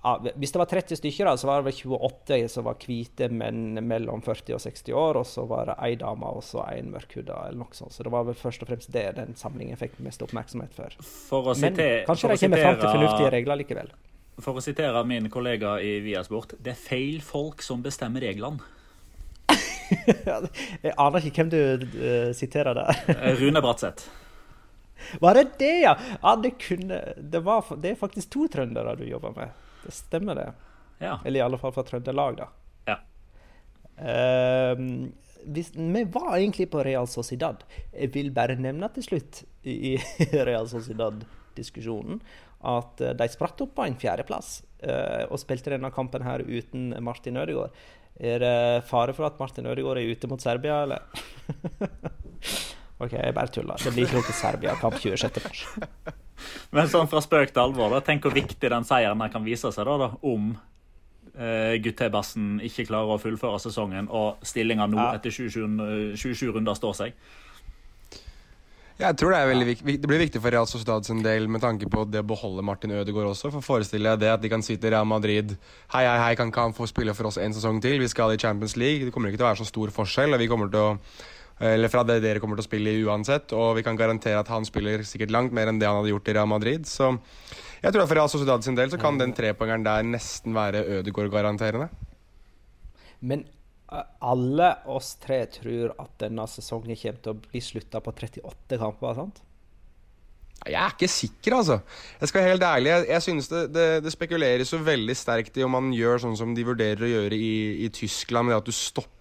[0.00, 3.26] Ja, hvis det var 30 stykker, da, så var det vel 28 som var hvite
[3.28, 5.18] menn mellom 40 og 60 år.
[5.20, 7.92] Og så var det ei dame og så en mørkhuda, eller noe sånt.
[7.92, 10.96] Så det var vel først og fremst det den samlingen fikk mest oppmerksomhet for.
[11.28, 11.76] for Men
[12.08, 13.92] kanskje de kommer fram til fornuftige regler likevel.
[14.44, 18.62] For å sitere min kollega i Viasport, det er feil folk som bestemmer reglene.
[20.84, 21.60] jeg aner ikke hvem du
[21.98, 23.00] uh, siterer der.
[23.10, 24.06] Eh, Rune Bratseth.
[25.20, 25.94] Var det det, ja?
[26.22, 29.56] ja det, kunne, det, var, det er faktisk to trøndere du jobber med.
[29.84, 30.50] Det stemmer, det.
[31.00, 31.18] Ja.
[31.24, 32.50] Eller i alle fall fra Trøndelag, da.
[32.90, 32.98] Ja.
[34.00, 35.08] Uh,
[35.50, 37.64] hvis, vi var egentlig på Real Sociedad.
[37.92, 39.96] Jeg vil bare nevne til slutt i
[40.48, 42.20] Real Sociedad-diskusjonen
[42.60, 46.92] at eh, de spratt opp på en fjerdeplass uh, og spilte denne kampen her uten
[47.04, 47.76] Martin Ødegaard.
[48.20, 48.56] Er det
[48.88, 51.06] fare for at Martin Ødegaard er ute mot Serbia, eller?
[53.00, 53.80] OK, jeg bare tuller.
[53.80, 55.40] Det blir ikke noe Serbia-kamp 26.
[55.46, 55.62] mars.
[56.76, 59.88] Men sånn fra spøk til alvor, da, tenk hvor viktig den seieren kan vise seg
[59.88, 65.14] da, da om uh, Guttebassen ikke klarer å fullføre sesongen, og stillinga nå ja.
[65.16, 65.80] etter 27,
[66.20, 67.24] 27 runder står seg.
[69.00, 69.74] Jeg tror det er veldig.
[70.02, 72.92] Det blir viktig for Real Sociedad sin del med tanke på det å beholde Martin
[72.92, 73.48] Ødegaard også.
[73.54, 75.54] For forestiller jeg det at de kan si til Real Madrid
[75.94, 77.96] Hei, hei, hei, kan ikke han få spille for oss en sesong til?
[78.02, 79.06] Vi skal i Champions League.
[79.06, 80.36] Det kommer ikke til å være så stor forskjell.
[80.36, 80.96] og vi kommer til å
[81.60, 83.52] eller fra det dere kommer til å spille i uansett.
[83.52, 86.30] Og vi kan garantere at han spiller sikkert langt mer enn det han hadde gjort
[86.32, 86.88] i Real Madrid.
[86.88, 87.10] Så
[87.82, 90.80] jeg tror at for Real Sociedad sin del så kan den trepoengeren der nesten være
[91.00, 91.90] Ødegaard-garanterende.
[93.20, 93.44] Men
[93.90, 99.16] alle oss tre tror at denne sesongen kommer til å bli slutta på 38 kamper.
[99.18, 99.40] sant?
[100.60, 101.78] Jeg er ikke sikker, altså.
[102.20, 102.90] Jeg skal være helt ærlig.
[102.90, 106.36] Jeg, jeg synes det, det, det, spekuleres så veldig sterkt i om man gjør sånn
[106.36, 107.54] som de vurderer å gjøre i,
[107.86, 109.19] i Tyskland, med at du stopper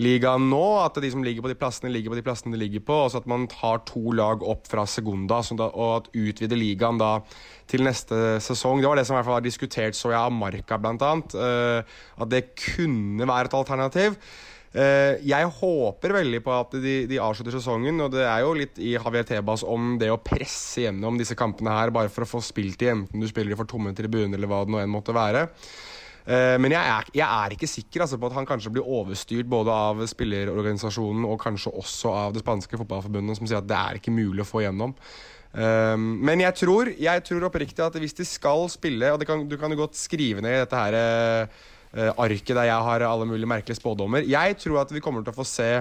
[0.00, 0.64] ligaen nå.
[0.82, 2.98] At de som ligger på de plassene, ligger på de plassene de ligger på.
[3.06, 7.00] Og så at man tar to lag opp fra Segunda, da, og at utvider ligaen
[7.00, 7.18] da
[7.70, 8.82] til neste sesong.
[8.82, 11.12] Det var det som i hvert fall var diskutert, så jeg av Marka, bl.a.
[11.34, 14.16] Uh, at det kunne være et alternativ.
[14.70, 18.78] Uh, jeg håper veldig på at de, de, avslutter sesongen, og det er jo litt
[18.78, 22.42] i Javier Tebas om det å presse gjennom disse kampene her bare for å få
[22.44, 25.48] spilt i, enten du spiller for tomme tribuner eller hva det nå enn måtte være.
[26.28, 29.48] Uh, men jeg er, jeg er, ikke sikker altså, på at han kanskje blir overstyrt
[29.50, 34.00] både av spillerorganisasjonen og kanskje også av det spanske fotballforbundet, som sier at det er
[34.00, 34.94] ikke mulig å få gjennom.
[35.50, 39.56] Um, men jeg tror, jeg tror oppriktig at hvis de skal spille Og kan, du
[39.58, 43.50] kan jo godt skrive ned i dette her uh, arket der jeg har alle mulige
[43.50, 44.22] merkelige spådommer.
[44.22, 45.72] Jeg tror at vi kommer til å få se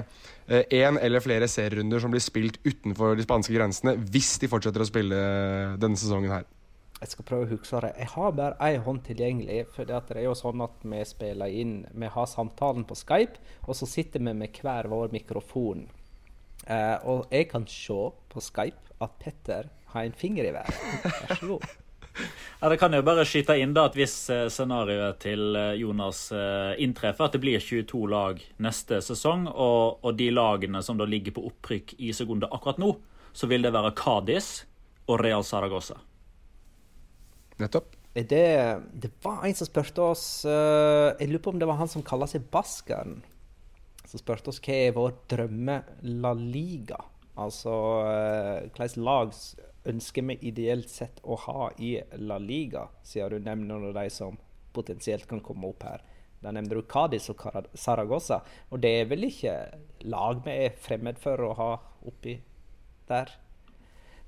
[0.50, 4.88] én eller flere serierunder som blir spilt utenfor de spanske grensene, hvis de fortsetter å
[4.90, 5.20] spille
[5.78, 6.48] denne sesongen her.
[7.00, 7.93] Jeg skal prøve å huske det.
[7.95, 9.62] Jeg har bare én hånd tilgjengelig.
[9.72, 13.78] For det er jo sånn at vi spiller inn Vi har samtalen på Skype, og
[13.80, 15.88] så sitter vi med hver vår mikrofon.
[16.68, 20.82] Eh, og jeg kan se på Skype at Petter har en finger i været.
[21.06, 21.70] Vær så god.
[22.60, 26.26] Ja, Det kan jo bare skyte inn da at hvis eh, scenarioet til eh, Jonas
[26.76, 31.38] inntreffer, at det blir 22 lag neste sesong, og, og de lagene som da ligger
[31.38, 32.91] på opprykk i sekundet akkurat nå,
[33.32, 34.66] så vil det være Cádiz
[35.08, 36.02] og Real Zaragoza.
[37.60, 37.95] Nettopp.
[38.14, 41.91] Det, det, var en som spurte oss uh, Jeg lurer på om det var han
[41.91, 43.20] som kaller seg Baskeren.
[44.10, 45.78] Som spurte oss hva er vår drømme
[46.24, 46.97] La Liga?
[47.39, 49.36] Altså uh, hvilket lag
[49.89, 54.38] ønsker vi ideelt sett å ha i La Liga, siden du nevner de som
[54.76, 56.03] potensielt kan komme opp her.
[56.39, 57.43] Da nevner du Cádiz og
[57.76, 58.41] Saragossa,
[58.72, 59.55] og det er vel ikke
[60.07, 61.72] lag vi er fremmed for å ha
[62.07, 62.38] oppi
[63.10, 63.32] der?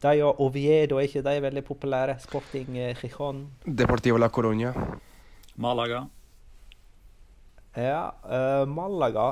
[0.02, 2.18] De og Oviedo er ikke de veldig populære?
[2.24, 3.43] Sporting eh, Gijon.
[3.66, 4.74] Deportivo la Coruña.
[5.62, 6.08] Malaga.
[7.78, 9.28] Ja, uh, Malaga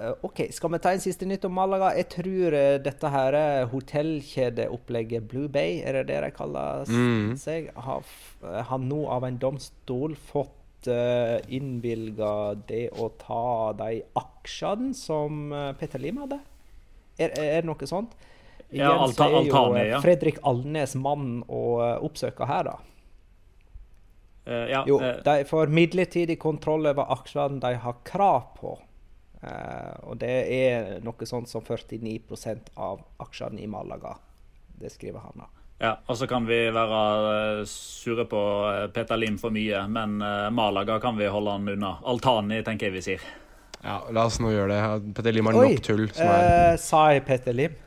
[0.00, 1.92] uh, OK, skal vi ta en siste nytt om Malaga?
[1.98, 3.36] Jeg tror dette her
[3.70, 7.36] hotellkjedeopplegget Blue Bay, er det det de kaller mm.
[7.38, 8.08] seg, har,
[8.72, 12.32] har nå av en domstol fått uh, innvilga
[12.72, 16.40] det å ta de aksjene som Petter Lim hadde.
[17.20, 18.16] Er, er det noe sånt?
[18.70, 19.98] Ja, Igjen så er jo ja.
[20.02, 22.76] Fredrik Alnes mann å eh, oppsøke her, da.
[24.46, 28.76] Uh, ja, jo, uh, de får midlertidig kontroll over aksjene de har krav på.
[29.42, 34.16] Uh, og det er noe sånt som 49% av aksjene i Malaga.
[34.80, 35.50] Det skriver han da.
[35.80, 38.40] Ja, og så kan vi være sure på
[38.92, 40.18] Peter Lim for mye, men
[40.52, 41.94] Malaga kan vi holde han unna.
[42.04, 43.24] Altani, tenker jeg vi sier.
[43.80, 45.14] Ja, la oss nå gjøre det.
[45.16, 46.04] Peter Lim har nok tull.
[46.12, 46.76] Som er...
[46.80, 47.78] sa jeg Peter Lim?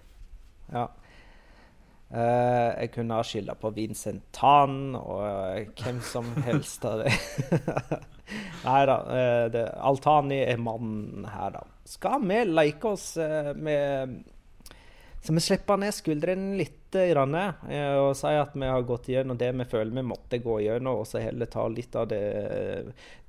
[0.71, 0.87] Ja.
[2.13, 7.13] Uh, jeg kunne ha skylda på Vincent Tan og uh, hvem som helst av det.
[8.67, 8.97] Nei da.
[9.01, 9.57] Uh,
[9.89, 11.63] Altani er mannen her, da.
[11.89, 13.17] Skal vi leke oss
[13.59, 14.21] med
[15.25, 19.49] Så vi slipper ned skuldrene litt grann, og sier at vi har gått gjennom det
[19.57, 22.21] vi føler vi måtte gå gjennom, og så heller ta litt av det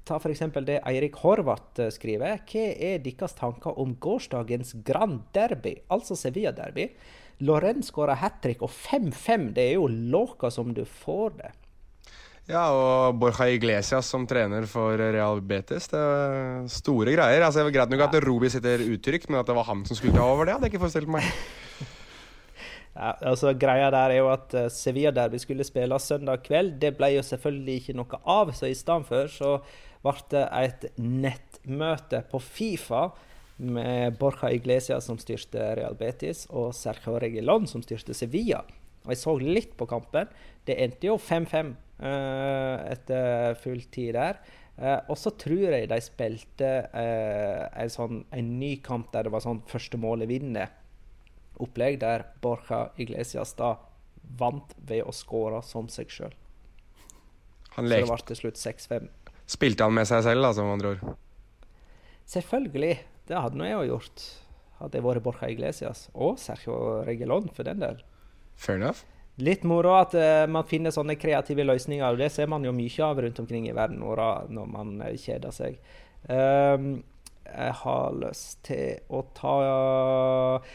[0.05, 0.43] Ta f.eks.
[0.69, 2.43] det Eirik Horvath skriver.
[2.45, 6.91] Hva er deres tanker om gårsdagens Grand Derby, altså Sevilla-derby?
[7.43, 11.53] Lorenz skåra hat trick, og 5-5, det er jo låka som du får det.
[12.45, 15.87] Ja, og Borja Iglesias som trener for Real Betis.
[15.89, 17.41] Det er store greier.
[17.41, 19.97] Altså, det er Greit nok at Robi sitter utrygt, men at det var han som
[19.97, 21.25] skulle ta over det, hadde jeg ikke forestilt meg.
[22.99, 26.77] ja, altså Greia der er jo at Sevilla Sevilla Derby skulle spilles søndag kveld.
[26.83, 29.55] Det ble jo selvfølgelig ikke noe av, så i stedet for så
[30.05, 33.07] ble det et nettmøte på Fifa
[33.57, 38.65] med Borja Iglesias som styrte Real Betis, og Sergio Regilon som styrte Sevilla.
[39.05, 40.31] Og Jeg så litt på kampen.
[40.65, 44.41] Det endte jo 5-5 uh, eh, etter full tid der.
[44.75, 49.35] Uh, og så tror jeg de spilte uh, en, sånn, en, ny kamp der det
[49.35, 50.73] var sånn første målet vinner
[51.63, 53.77] opplegg, der Borja Iglesias da
[54.41, 56.33] vant ved å skåre som seg sjøl.
[57.75, 59.07] Så det ble til slutt 6-5.
[59.51, 61.17] Spilte han med seg selv, da, som andre ord?
[62.31, 62.97] Selvfølgelig.
[63.29, 64.27] Det hadde nå jeg òg gjort.
[64.83, 66.07] Hadde jeg vært Borcha Iglesias.
[66.13, 68.03] Og Sergio Regelon, for den del.
[68.55, 69.05] Fair enough.
[69.43, 72.07] Litt moro at uh, man finner sånne kreative løsninger.
[72.07, 75.55] og Det ser man jo mye av rundt omkring i verden når man uh, kjeder
[75.55, 75.81] seg.
[76.29, 77.03] Um,
[77.45, 80.75] jeg har lyst til å ta uh,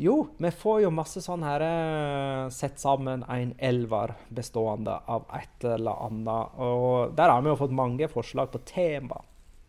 [0.00, 5.68] Jo, vi får jo masse sånn her uh, Sett sammen en elver bestående av et
[5.76, 6.56] eller annet.
[6.58, 9.20] Og der har vi jo fått mange forslag på tema.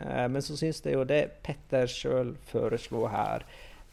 [0.01, 3.45] Eh, men så syns jeg jo det Petter sjøl foreslo her,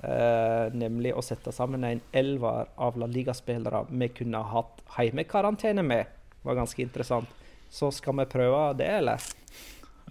[0.03, 6.07] eh, nemlig å sette sammen en elver av La Liga-spillere vi kunne hatt heimekarantene med,
[6.43, 7.29] var ganske interessant.
[7.71, 9.23] Så skal vi prøve det, eller?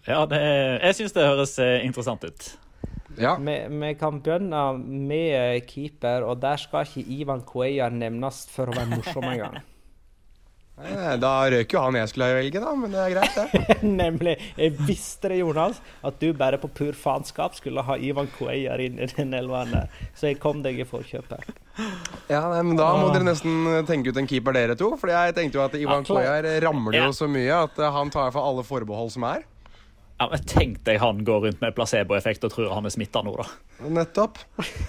[0.06, 0.40] Ja, det,
[0.84, 2.52] jeg syns det høres eh, interessant ut.
[3.18, 3.34] Ja.
[3.42, 8.78] Vi, vi, kan begynne med keeper, og der skal ikke Ivan Cuellar nevnes for å
[8.78, 9.58] være morsom engang.
[9.58, 9.74] Eh,
[10.78, 13.78] da røk jo han jeg skulle velge, da, men det er greit, det.
[14.04, 14.36] Nemlig.
[14.60, 19.00] Jeg visste det, Jonas, at du bare på pur faenskap skulle ha Ivan Cuellar inn
[19.02, 21.50] i den elveren Så jeg kom deg i forkjøpet.
[22.30, 24.92] Ja, men Da må dere nesten tenke ut en keeper, dere to.
[25.02, 28.46] For jeg tenkte jo at Ivan Cuellar ramler jo så mye at han tar for
[28.46, 29.48] alle forbehold som er.
[30.18, 33.36] Ja, men Tenk deg han går rundt med placeboeffekt og tror han er smitta nå,
[33.38, 33.46] da.
[33.94, 34.40] Nettopp.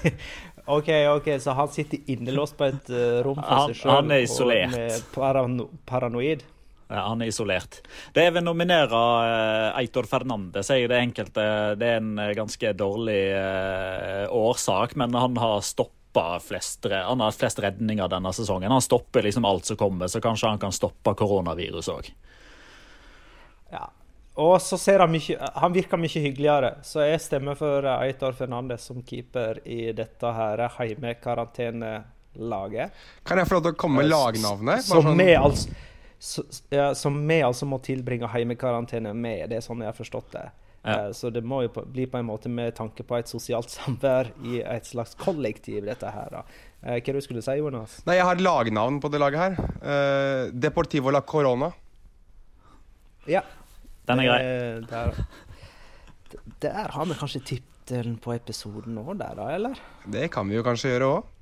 [0.69, 4.13] OK, ok, så han sitter innelåst på et uh, rom for Han- seg sjøl han
[4.13, 4.75] er isolert.
[4.75, 6.45] med parano paranoid?
[6.89, 7.83] Ja, han er isolert.
[8.17, 10.71] Det jeg vil nominere uh, Eitor Fernandes.
[10.73, 11.45] Jeg, det, er enkelte,
[11.81, 15.95] det er en eh, ganske dårlig uh, årsak, men han har stopp
[16.43, 18.73] flest, han har flest redninger denne sesongen.
[18.73, 22.09] Han stopper liksom alt som kommer, så kanskje han kan stoppe koronavirus òg.
[23.71, 23.85] Ja.
[24.39, 28.33] Og så ser han mye Han virker mye hyggeligere, så jeg stemmer for eh, Aitor
[28.39, 32.91] Fernandes som keeper i dette her heimekarantenelaget.
[33.27, 34.79] Kan jeg få lov til å komme med lagnavnet?
[34.79, 35.69] Bare Som sånn- vi altså
[36.21, 36.43] så,
[36.75, 36.89] ja,
[37.47, 39.49] altså må tilbringe heimekarantene med.
[39.51, 40.49] Det er sånn jeg har forstått det.
[40.85, 41.07] Ja.
[41.09, 44.31] Eh, Så det må jo bli på en måte med tanke på et sosialt samvær
[44.45, 46.29] i et slags kollektiv, dette her.
[46.31, 46.43] da.
[46.83, 48.03] Eh, Hva du skulle si, Jonas?
[48.07, 49.57] Nei, jeg har lagnavn på det laget her.
[49.83, 51.73] Eh, Deportivo la Corona.
[53.27, 53.43] Ja.
[54.09, 54.39] Den er grei.
[54.43, 55.15] Eh, Der,
[56.65, 59.79] der har vi kanskje tittelen på episoden nå, der da, eller?
[60.05, 61.35] Det kan vi jo kanskje gjøre òg.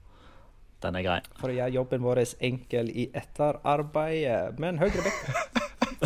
[0.85, 1.21] Den er grei.
[1.41, 4.59] For å gjøre jobben vår enkel i etterarbeidet.
[4.62, 5.19] Men høyre bekk.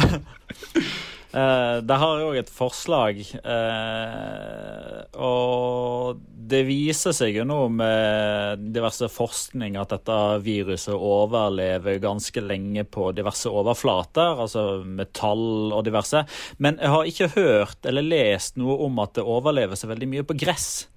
[1.30, 3.20] Uh, det har jeg òg et forslag.
[3.44, 12.42] Uh, og det viser seg jo nå med diverse forskning at dette viruset overlever ganske
[12.42, 16.24] lenge på diverse overflater, altså metall og diverse.
[16.58, 20.26] Men jeg har ikke hørt eller lest noe om at det overlever så veldig mye
[20.26, 20.88] på gress.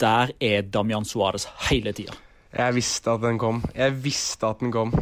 [0.00, 2.16] Der er Damian Suárez hele tida.
[2.56, 3.64] Jeg visste at den kom.
[3.76, 4.96] Jeg visste at den kom.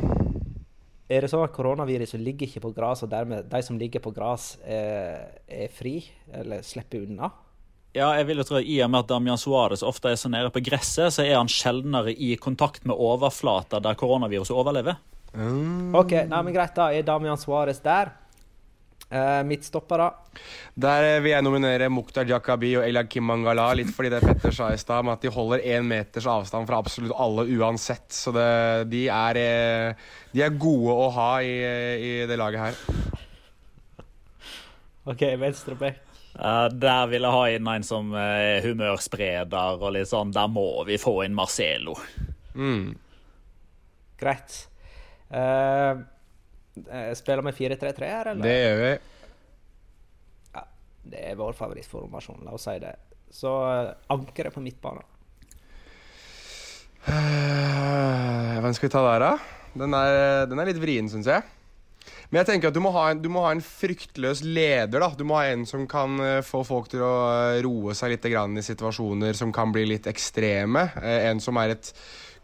[1.05, 4.13] Er det sånn at koronaviruset ligger ikke på gress, og dermed de som ligger på
[4.17, 5.99] gress, er, er fri?
[6.33, 7.29] Eller slipper unna?
[7.95, 10.51] Ja, jeg vil jo tro I og med at Damian Suárez ofte er så nede
[10.51, 14.99] på gresset, så er han sjeldnere i kontakt med overflater der koronaviruset overlever.
[15.35, 18.15] OK, nei, men greit, da er Damian Suárez der.
[19.15, 20.09] Uh, Midtstoppere.
[20.75, 23.69] Der eh, vil jeg nominere Mukhtar Jakabi og Elia Kim Mangala.
[23.79, 27.15] Litt fordi det Petter sa i stad, at de holder én meters avstand fra absolutt
[27.15, 28.09] alle uansett.
[28.11, 28.49] Så det,
[28.91, 31.55] de, er, eh, de er gode å ha i,
[31.95, 33.23] i det laget her.
[35.05, 36.03] OK, venstre bekk.
[36.35, 40.35] Eh, der vil jeg ha inn en som er humørspreder og litt sånn.
[40.35, 41.95] Der må vi få inn Marcelo.
[42.55, 42.95] Mm.
[44.19, 44.65] Greit.
[45.35, 46.03] Uh,
[47.15, 48.45] spiller vi 4-3-3 her, eller?
[48.45, 48.93] Det gjør vi.
[50.55, 50.65] Ja,
[51.15, 52.95] det er vår favorittformasjon, la oss si det.
[53.35, 55.07] Så uh, ankeret på midtbanen.
[57.05, 59.35] Eh, Hvem skal vi ta der, da?
[59.75, 61.45] Den er, den er litt vrien, syns jeg.
[62.31, 65.01] Men jeg tenker at du må, ha en, du må ha en fryktløs leder.
[65.01, 68.15] da Du må ha en som kan eh, få folk til å eh, roe seg
[68.15, 70.89] litt grann i situasjoner som kan bli litt ekstreme.
[71.01, 71.93] Eh, en som er et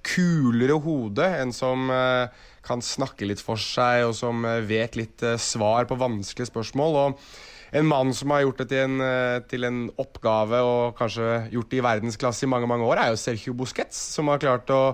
[0.06, 1.26] kulere hode.
[1.42, 5.88] En som eh, kan snakke litt for seg, og som eh, vet litt eh, svar
[5.88, 7.00] på vanskelige spørsmål.
[7.04, 11.48] Og en mann som har gjort det til en, eh, til en oppgave og kanskje
[11.54, 14.70] gjort det i verdensklasse i mange mange år, er jo Sergio Busquets, som har klart
[14.74, 14.84] å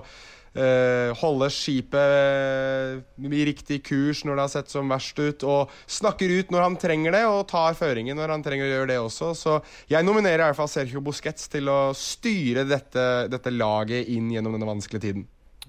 [0.57, 6.49] holde skipet i riktig kurs når det har sett som verst ut, og snakker ut
[6.49, 9.29] når han trenger det, og tar føringen når han trenger å gjøre det også.
[9.37, 9.59] Så
[9.93, 14.57] jeg nominerer i hvert fall Sergio Busquets til å styre dette, dette laget inn gjennom
[14.57, 15.27] denne vanskelige tiden.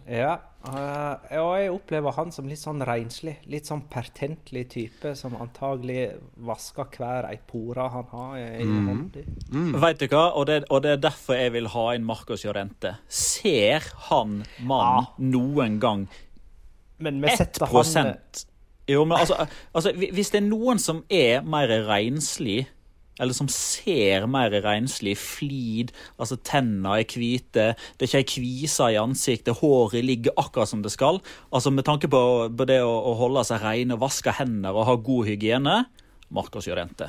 [0.09, 3.35] Ja, uh, og jeg opplever han som litt sånn renslig.
[3.51, 6.15] Litt sånn pertentlig type som antagelig
[6.49, 8.89] vasker hver ei pore han har i, mm.
[8.89, 9.25] hånda.
[9.53, 9.75] Mm.
[9.85, 10.25] Veit du hva?
[10.41, 12.95] Og det, og det er derfor jeg vil ha inn Marcos Jorente.
[13.13, 16.07] Ser han mannen noen gang
[17.03, 18.15] Men vi 1 setter han
[18.89, 19.47] Jo, men altså,
[19.77, 22.65] altså Hvis det er noen som er mer renslig,
[23.19, 28.91] eller som ser mer renslig, flid, altså tenna er hvite, det er ikke ei kvise
[28.95, 31.19] i ansiktet, håret ligger akkurat som det skal
[31.53, 32.21] Altså Med tanke på,
[32.55, 35.79] på det å, å holde seg rene, vaske hender og ha god hygiene
[36.35, 37.09] Marcos Jorente.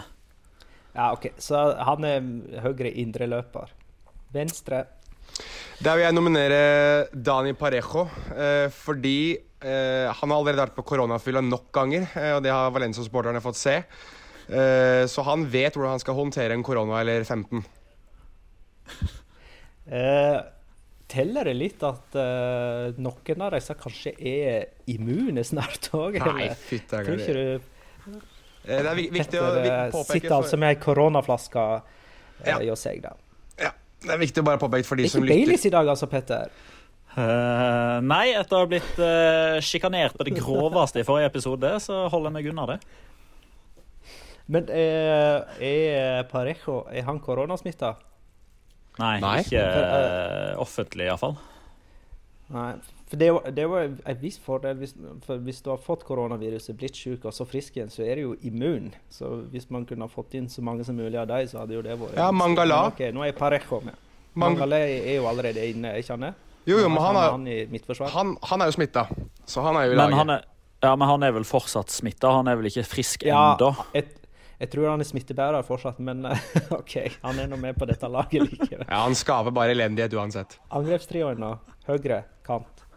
[0.96, 1.32] Ja, OK.
[1.42, 2.30] Så han er
[2.64, 3.74] høyre indreløper.
[4.34, 4.84] Venstre
[5.82, 6.62] Der vil jeg nominere
[7.14, 8.06] Dani Parejo,
[8.36, 12.74] eh, fordi eh, han har allerede vært på koronafylla nok ganger, eh, og det har
[12.76, 13.76] Valencia-sporterne fått se.
[14.50, 17.66] Eh, så han vet hvordan han skal håndtere en korona eller 15.
[19.98, 20.40] eh,
[21.10, 26.20] Teller det litt at eh, noen av disse kanskje er immune snart òg?
[26.22, 27.70] Nei, fytti Tror ikke du
[28.70, 32.60] Eh, Det er viktig å eh, påpeke sitter altså med ei koronaflaske eh, Ja.
[32.60, 33.16] hos seg, da.
[34.00, 35.40] Det er viktig å bare påpeke for de Det er ikke lytter.
[35.42, 36.52] Baileys i dag, altså, Petter.
[37.18, 42.06] Uh, nei, etter å ha blitt uh, sjikanert på det groveste i forrige episode, så
[42.08, 42.78] holder jeg meg unna det.
[44.50, 47.94] Men er, er Parejo er han koronasmitta?
[49.00, 49.36] Nei, Nei.
[49.46, 51.36] ikke uh, offentlig iallfall.
[52.50, 52.72] Nei,
[53.12, 54.96] For det, det var en viss fordel hvis,
[55.26, 58.24] for hvis du har fått koronaviruset, blitt syk og så frisk igjen, så er du
[58.24, 58.90] jo immun.
[59.14, 61.78] Så hvis man kunne ha fått inn så mange som mulig av dem, så hadde
[61.78, 62.82] jo det vært Ja, Mangala.
[62.90, 63.98] Okay, nå er Parejo med.
[64.34, 66.34] Mang- Mangala er jo allerede inne, ikke han?
[66.70, 69.06] Jo, jo, men han er, han er, han, han er jo smitta,
[69.50, 70.18] så han er jo i Men laget.
[70.20, 70.44] han er,
[70.86, 72.34] ja, men han er vel fortsatt smitta?
[72.42, 73.72] Han er vel ikke frisk Ja, ennå?
[74.60, 76.46] Jeg, tror han er smittebærer fortsatt, men eh,
[76.80, 78.86] OK, han er nå med på dette laget likevel.
[78.86, 80.60] Ja, Han skaper bare elendighet uansett.
[80.76, 81.56] Angrepstrioen, da?
[81.90, 82.88] Høyre kant.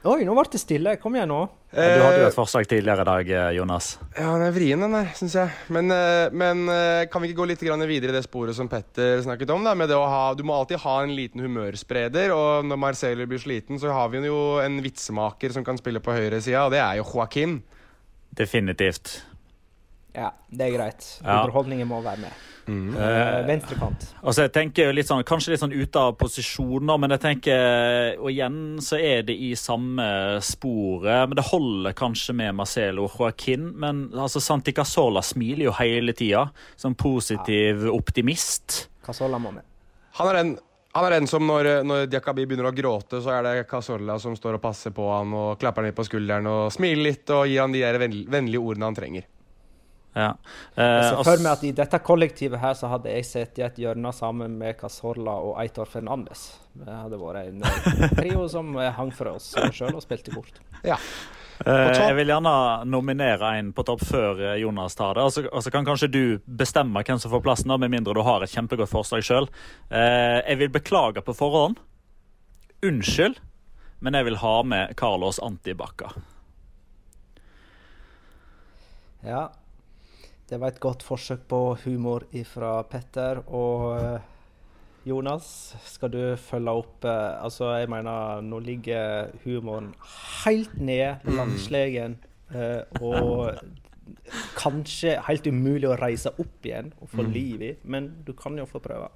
[0.00, 0.94] Oi, nå ble det stille.
[0.96, 1.42] Kom igjen nå.
[1.76, 3.98] Ja, Du hadde jo et forslag tidligere i dag, eh, Jonas.
[4.16, 5.52] Ja, den er vrien, den der, syns jeg.
[5.68, 9.20] Men, eh, men eh, kan vi ikke gå litt videre i det sporet som Petter
[9.20, 9.62] snakket om?
[9.62, 13.26] Da, med det å ha, du må alltid ha en liten humørspreder, og når Marcelo
[13.26, 16.80] blir sliten, så har vi jo en vitsemaker som kan spille på høyresida, og det
[16.80, 17.60] er jo Joaquin.
[18.32, 19.20] Definitivt.
[20.14, 21.06] Ja, det er greit.
[21.22, 21.42] Ja.
[21.42, 22.46] Underholdningen må være med.
[22.70, 22.94] Mm.
[22.94, 24.04] Eh, Venstrekant.
[24.22, 28.28] Altså jeg tenker litt sånn, Kanskje litt sånn ute av posisjoner, men jeg tenker Og
[28.30, 30.06] igjen så er det i samme
[30.44, 31.30] sporet.
[31.30, 33.72] Men det holder kanskje med Marcelo Joaquin.
[33.80, 36.46] Men altså Santi Casola smiler jo hele tida.
[36.76, 38.86] Som positiv optimist.
[39.06, 39.66] Casola må med.
[40.20, 40.58] Han er en
[40.90, 44.34] han er den som når, når Diakabi begynner å gråte, så er det Casolla som
[44.34, 47.44] står og passer på han og klapper han litt på skulderen og smiler litt og
[47.46, 49.28] gir han de der vennlige ordene han trenger.
[50.14, 50.32] Ja.
[50.74, 53.62] Jeg Eh, ser for meg at i dette kollektivet her så hadde jeg sittet i
[53.66, 56.48] et hjørne sammen med Casorla og Eitor Fernandes.
[56.74, 60.58] Det hadde vært en eh, trio som eh, hang for oss sjøl og spilte kort.
[60.82, 60.96] Ja.
[61.62, 62.54] Eh, jeg vil gjerne
[62.88, 65.28] nominere en på topp før eh, Jonas tar det.
[65.28, 68.22] Og så altså, altså kan kanskje du bestemme hvem som får plassen, med mindre du
[68.26, 69.46] har et kjempegodt forslag sjøl.
[69.92, 71.78] jeg vil beklage på forhånd.
[72.82, 73.38] Unnskyld,
[74.00, 76.10] men jeg vil ha med Carlos Antibacca.
[79.22, 79.50] Ja.
[80.50, 83.38] Det var et godt forsøk på humor fra Petter.
[83.54, 84.24] Og eh,
[85.06, 89.92] Jonas, skal du følge opp eh, Altså, jeg mener, nå ligger humoren
[90.42, 92.18] helt ned landslegen,
[92.50, 93.54] eh, og
[94.58, 98.64] kanskje helt umulig å reise opp igjen og få liv i, men du kan jo
[98.66, 99.06] få prøve.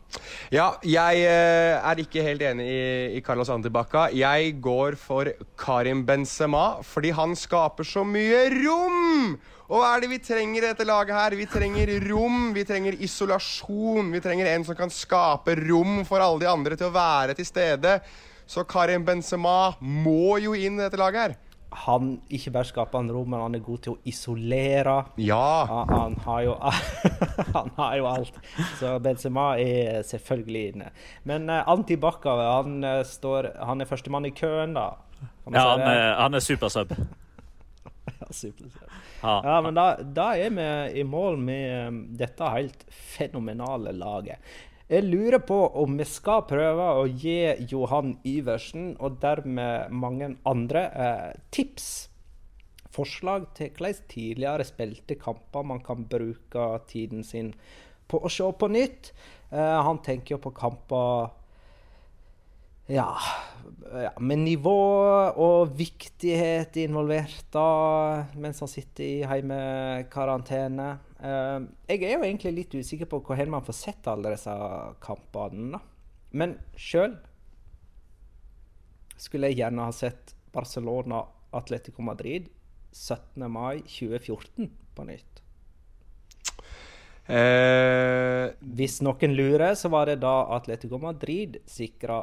[0.54, 2.84] Ja, jeg er ikke helt enig i,
[3.18, 4.06] i Carlos Antibaca.
[4.14, 9.34] Jeg går for Karim Benzema, fordi han skaper så mye rom!
[9.70, 11.36] Og hva er det vi trenger i dette laget her?
[11.38, 14.10] Vi trenger rom, vi trenger isolasjon.
[14.12, 17.48] Vi trenger en som kan skape rom for alle de andre til å være til
[17.48, 17.96] stede.
[18.44, 21.36] Så Karim Benzema må jo inn i dette laget her.
[21.84, 24.98] Han ikke bare skaper han rom, men han er god til å isolere.
[25.18, 25.64] Ja.
[25.72, 26.54] Han, han, har, jo,
[27.56, 28.38] han har jo alt.
[28.78, 30.92] Så Benzema er selvfølgelig inne.
[31.24, 34.92] Men uh, Bakkave, han, eh, står, han er førstemann i køen, da.
[35.48, 36.92] Ja, han er, han er supersub.
[39.22, 39.60] Ja.
[39.64, 40.68] Men da, da er vi
[41.00, 44.40] i mål med um, dette helt fenomenale laget.
[44.84, 47.38] Jeg lurer på om vi skal prøve å gi
[47.70, 51.86] Johan Iversen, og dermed mange andre, eh, tips.
[52.92, 57.54] Forslag til hvordan tidligere spilte kamper man kan bruke tiden sin
[58.06, 59.12] på å se på nytt.
[59.50, 61.32] Eh, han tenker jo på kamper
[62.90, 63.08] ja,
[63.94, 64.76] ja, med nivå
[65.40, 67.68] og viktighet involvert da,
[68.36, 70.88] mens han sitter i heimekarantene.
[71.20, 74.54] Uh, jeg er jo egentlig litt usikker på hvor man får sett alle disse
[75.04, 75.80] kampene.
[76.34, 77.14] Men sjøl
[79.20, 81.22] skulle jeg gjerne ha sett Barcelona
[81.54, 82.50] Atletico Madrid
[82.94, 83.46] 17.
[83.50, 85.40] mai 2014 på nytt.
[87.24, 92.20] Eh, Hvis noen lurer, så var det da Atletico Madrid sikra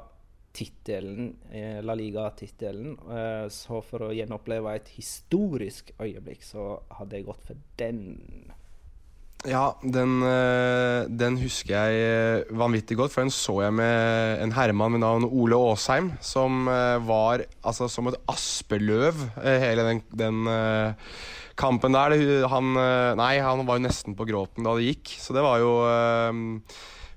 [0.53, 2.95] tittelen, eh, La Liga-tittelen.
[3.09, 8.51] Eh, Så for å gjenoppleve et historisk øyeblikk, så hadde jeg gått for den.
[9.47, 14.93] Ja, den, eh, den husker jeg vanvittig godt, for den så jeg med en herremann
[14.93, 21.05] ved navn Ole Aasheim, som var altså som et aspeløv hele den, den
[21.55, 22.47] kampen der.
[22.47, 22.73] Han,
[23.17, 26.61] nei, han var jo nesten på gråten da det gikk, så det var jo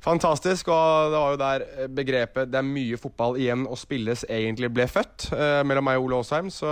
[0.04, 4.26] Fantastisk, og det var jo der eh, begrepet 'det er mye fotball igjen å spilles'
[4.28, 6.50] egentlig ble født, eh, mellom meg og Ole Aasheim.
[6.52, 6.68] Så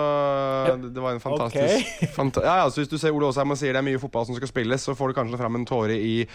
[0.69, 3.57] det, det var en fantastisk fanta ja, ja, så Hvis du ser Ole Aasheim og
[3.57, 5.97] sier det er mye fotball som skal spilles, så får du kanskje fram en tåre
[5.97, 6.27] i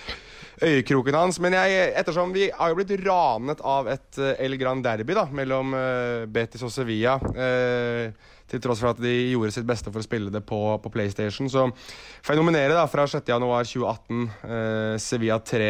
[0.64, 1.39] øyekroken hans.
[1.39, 5.28] Men jeg, ettersom vi har jo blitt ranet av et eh, El Gran Derby da,
[5.30, 8.10] mellom eh, Betis og Sevilla eh,
[8.48, 11.50] til tross for at de gjorde sitt beste for å spille det på, på PlayStation.
[11.52, 11.66] Så
[12.24, 15.70] får jeg nominere da, fra 6.1.2018 eh, Sevilla 3,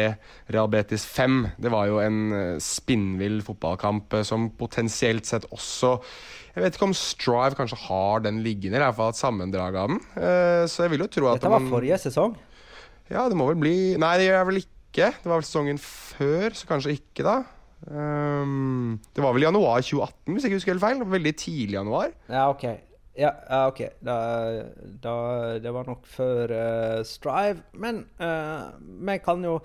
[0.54, 1.40] Real Betis 5.
[1.58, 5.96] Det var jo en eh, spinnvill fotballkamp eh, som potensielt sett også
[6.54, 9.76] Jeg vet ikke om Strive kanskje har den liggende, eller i hvert fall et sammendrag
[9.78, 10.00] av den.
[10.18, 12.34] Eh, så jeg vil jo tro at Dette var man- forrige sesong.
[13.08, 15.12] Ja, det må vel bli Nei, det gjør jeg vel ikke.
[15.22, 17.36] Det var vel sesongen før, så kanskje ikke, da.
[17.86, 21.02] Um, det var vel januar 2018, hvis jeg ikke husker helt feil.
[21.14, 22.12] Veldig tidlig januar.
[22.28, 22.64] Ja, OK.
[23.18, 23.82] Ja, ja OK.
[24.04, 24.16] Da,
[25.02, 25.14] da,
[25.62, 27.62] det var nok før uh, Strive.
[27.74, 29.60] Men uh, vi kan jo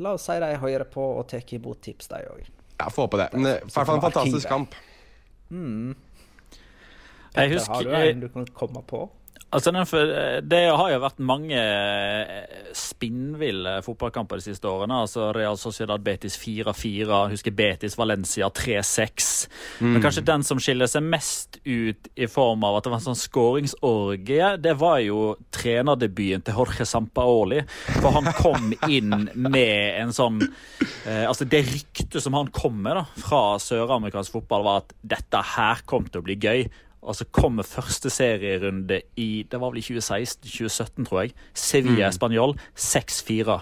[0.00, 2.46] La oss si de hører på og tar imot tips, de òg.
[2.80, 3.28] Ja, få på det.
[3.34, 4.76] Men er i hvert fall en fantastisk kamp.
[5.52, 5.92] Mm.
[7.36, 9.04] Jeg husker Har du en du kan komme på?
[9.52, 9.70] Altså,
[10.42, 15.02] Det har jo vært mange eh, spinnville fotballkamper de siste årene.
[15.04, 19.48] altså Real Sociedad Betis 4-4, husker Betis Valencia 3-6.
[19.80, 19.92] Mm.
[19.92, 23.08] Men kanskje den som skiller seg mest ut i form av at det var en
[23.10, 27.60] sånn skåringsorgie, det var jo trenerdebuten til Jorge Sampaoli.
[28.00, 32.96] For han kom inn med en sånn eh, Altså, det ryktet som han kom med
[32.98, 36.64] da, fra søramerikansk fotball, var at dette her kom til å bli gøy.
[37.02, 41.32] Og så kommer første serierunde i det var vel i 2016-2017, tror jeg.
[41.58, 42.66] Sevilla-Spanjol mm.
[42.78, 43.56] 6-4.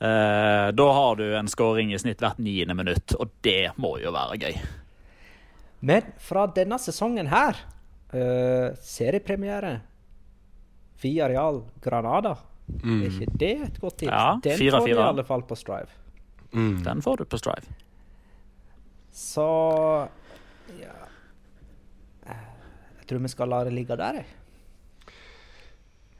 [0.00, 4.14] Eh, da har du en skåring i snitt hvert niende minutt, og det må jo
[4.16, 4.56] være gøy.
[5.84, 7.60] Men fra denne sesongen her,
[8.12, 9.74] eh, seriepremiere
[11.02, 12.38] via Real Granada,
[12.70, 12.96] mm.
[12.96, 14.12] er ikke det et godt tips?
[14.12, 14.80] Ja, Den 4 -4.
[14.80, 15.92] får du i alle fall på Strive.
[16.52, 16.82] Mm.
[16.84, 17.76] Den får du på Strive.
[19.12, 20.08] Så
[23.10, 24.28] tror vi skal la det ligge der, jeg.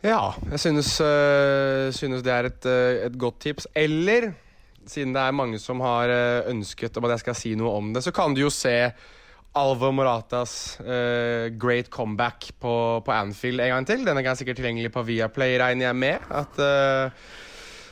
[0.01, 3.69] Ja, jeg synes, øh, synes det er et, øh, et, godt tips.
[3.77, 4.33] Eller,
[4.87, 7.91] siden det er mange som har uh, ønsket om at jeg skal si noe om
[7.93, 8.73] det, så kan du jo se
[9.61, 10.79] Alvo Moratas
[11.61, 14.07] great comeback på, på, Anfield en gang til.
[14.07, 16.31] Den er sikkert tilgjengelig på Viaplay, regner jeg med.
[16.31, 16.61] At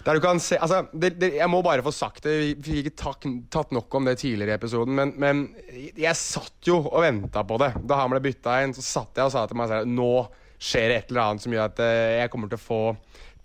[0.07, 2.35] der du kan se altså, det, det, Jeg må bare få sagt det.
[2.39, 5.45] Vi fikk ikke tatt, nok om det tidligere i episoden, men, men
[5.99, 7.73] jeg satt jo og venta på det.
[7.89, 10.13] Da han ble bytta inn, så satt jeg og sa til meg selv nå
[10.59, 12.81] skjer det et eller annet som gjør at uh, jeg kommer til å få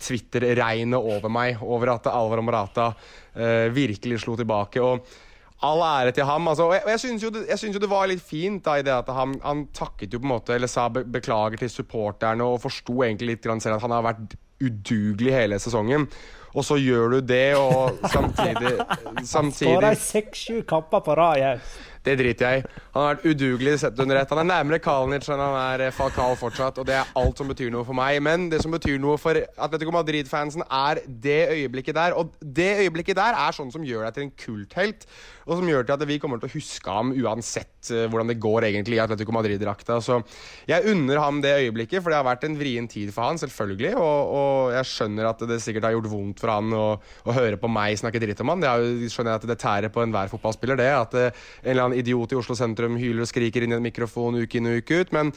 [0.04, 4.82] Twitter-regnet over meg over at Alvaro Morata uh, virkelig slo tilbake.
[4.82, 5.06] og
[5.64, 6.48] All ære til ham.
[6.50, 9.10] Altså, og jeg, jeg syns jo, jo, det var litt fint da, i det at
[9.14, 12.98] han, han, takket jo på en måte, eller sa be beklager til supporterne og forsto
[13.06, 14.34] egentlig litt selv at han har vært
[14.64, 16.08] udugelig hele sesongen
[16.54, 18.76] og så gjør du det, og samtidig,
[19.34, 21.38] samtidig Skåra seks-sju kamper på rad.
[21.38, 21.60] jeg.
[22.04, 22.64] Det driter jeg i.
[22.92, 24.28] Han har vært udugelig sett under ett.
[24.28, 27.48] Han er nærmere Kalinic enn han er falkal Falcao fortsatt, og det er alt som
[27.48, 28.18] betyr noe for meg.
[28.22, 32.12] Men det som betyr noe for Atletico Madrid-fansen, er det øyeblikket der.
[32.20, 35.08] Og det øyeblikket der er sånn som gjør deg til en kulthelt,
[35.44, 38.38] og som gjør til at vi kommer til å huske ham uansett uh, hvordan det
[38.42, 39.98] går egentlig i Atletico Madrid-drakta.
[40.04, 40.20] Så
[40.70, 43.94] jeg unner ham det øyeblikket, for det har vært en vrien tid for han, selvfølgelig.
[44.00, 47.60] Og, og jeg skjønner at det sikkert har gjort vondt for han å, å høre
[47.60, 48.64] på meg snakke dritt om han.
[48.64, 50.90] Det skjønner jeg at det tærer på enhver fotballspiller, det.
[50.94, 51.28] At uh,
[51.62, 54.60] en eller annen idiot i Oslo sentrum hyler og skriker inn i en mikrofon uke
[54.60, 55.14] inn og uke ut.
[55.14, 55.32] Men,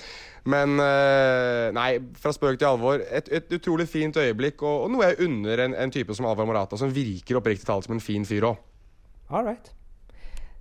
[0.47, 1.89] men eh, nei,
[2.21, 3.03] fra spøk til alvor.
[3.03, 6.47] Et, et utrolig fint øyeblikk, og, og, noe jeg unner en, en type som Alvar
[6.49, 8.61] Morata, som virker oppriktig talt som en fin fyr òg.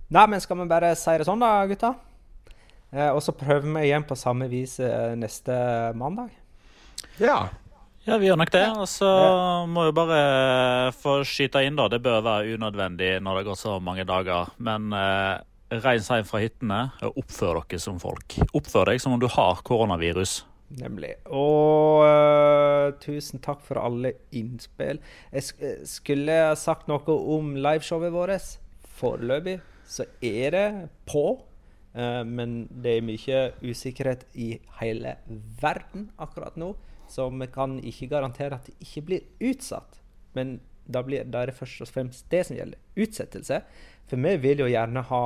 [0.07, 1.91] Nei, men skal vi bare si det sånn, da, gutta?
[2.95, 5.55] Eh, og så prøver vi igjen på samme vis eh, neste
[5.99, 6.31] mandag.
[7.19, 7.49] Ja.
[8.07, 8.63] Ja, vi gjør nok det.
[8.79, 9.09] Og så
[9.67, 11.89] må jo bare få skyte inn, da.
[11.91, 14.53] Det bør være unødvendig når det går så mange dager.
[14.63, 15.43] Men eh,
[15.83, 18.39] reis hjem fra hyttene og oppfør dere som folk.
[18.55, 20.39] Oppfør deg som om du har koronavirus.
[20.79, 21.13] Nemlig.
[21.31, 24.99] Og uh, tusen takk for alle innspill.
[25.31, 28.55] Jeg sk eh, skulle sagt noe om liveshowet vårt.
[28.97, 30.67] Foreløpig så er det
[31.09, 31.25] på.
[31.97, 35.15] Uh, men det er mye usikkerhet i hele
[35.61, 36.73] verden akkurat nå.
[37.09, 40.01] Så vi kan ikke garantere at det ikke blir utsatt.
[40.35, 42.79] Men da, blir, da er det først og fremst det som gjelder.
[42.99, 43.61] Utsettelse.
[44.07, 45.23] For vi vil jo gjerne ha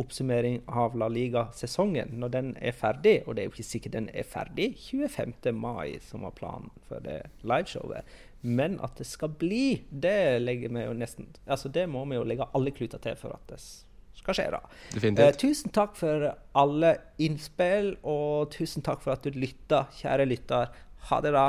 [0.00, 3.20] oppsummering av La Liga-sesongen når den er ferdig.
[3.26, 5.34] Og det er jo ikke sikkert den er ferdig 25.
[5.56, 8.08] mai, som var planen for det liveshowet.
[8.42, 12.24] Men at det skal bli, det legger vi jo nesten Altså det må vi jo
[12.24, 13.60] legge alle kluter til for at det
[14.20, 14.46] skal skje.
[14.52, 14.60] da.
[15.10, 16.28] Eh, tusen takk for
[16.60, 20.72] alle innspill, og tusen takk for at du lytta, kjære lytter.
[21.10, 21.48] Ha det, da.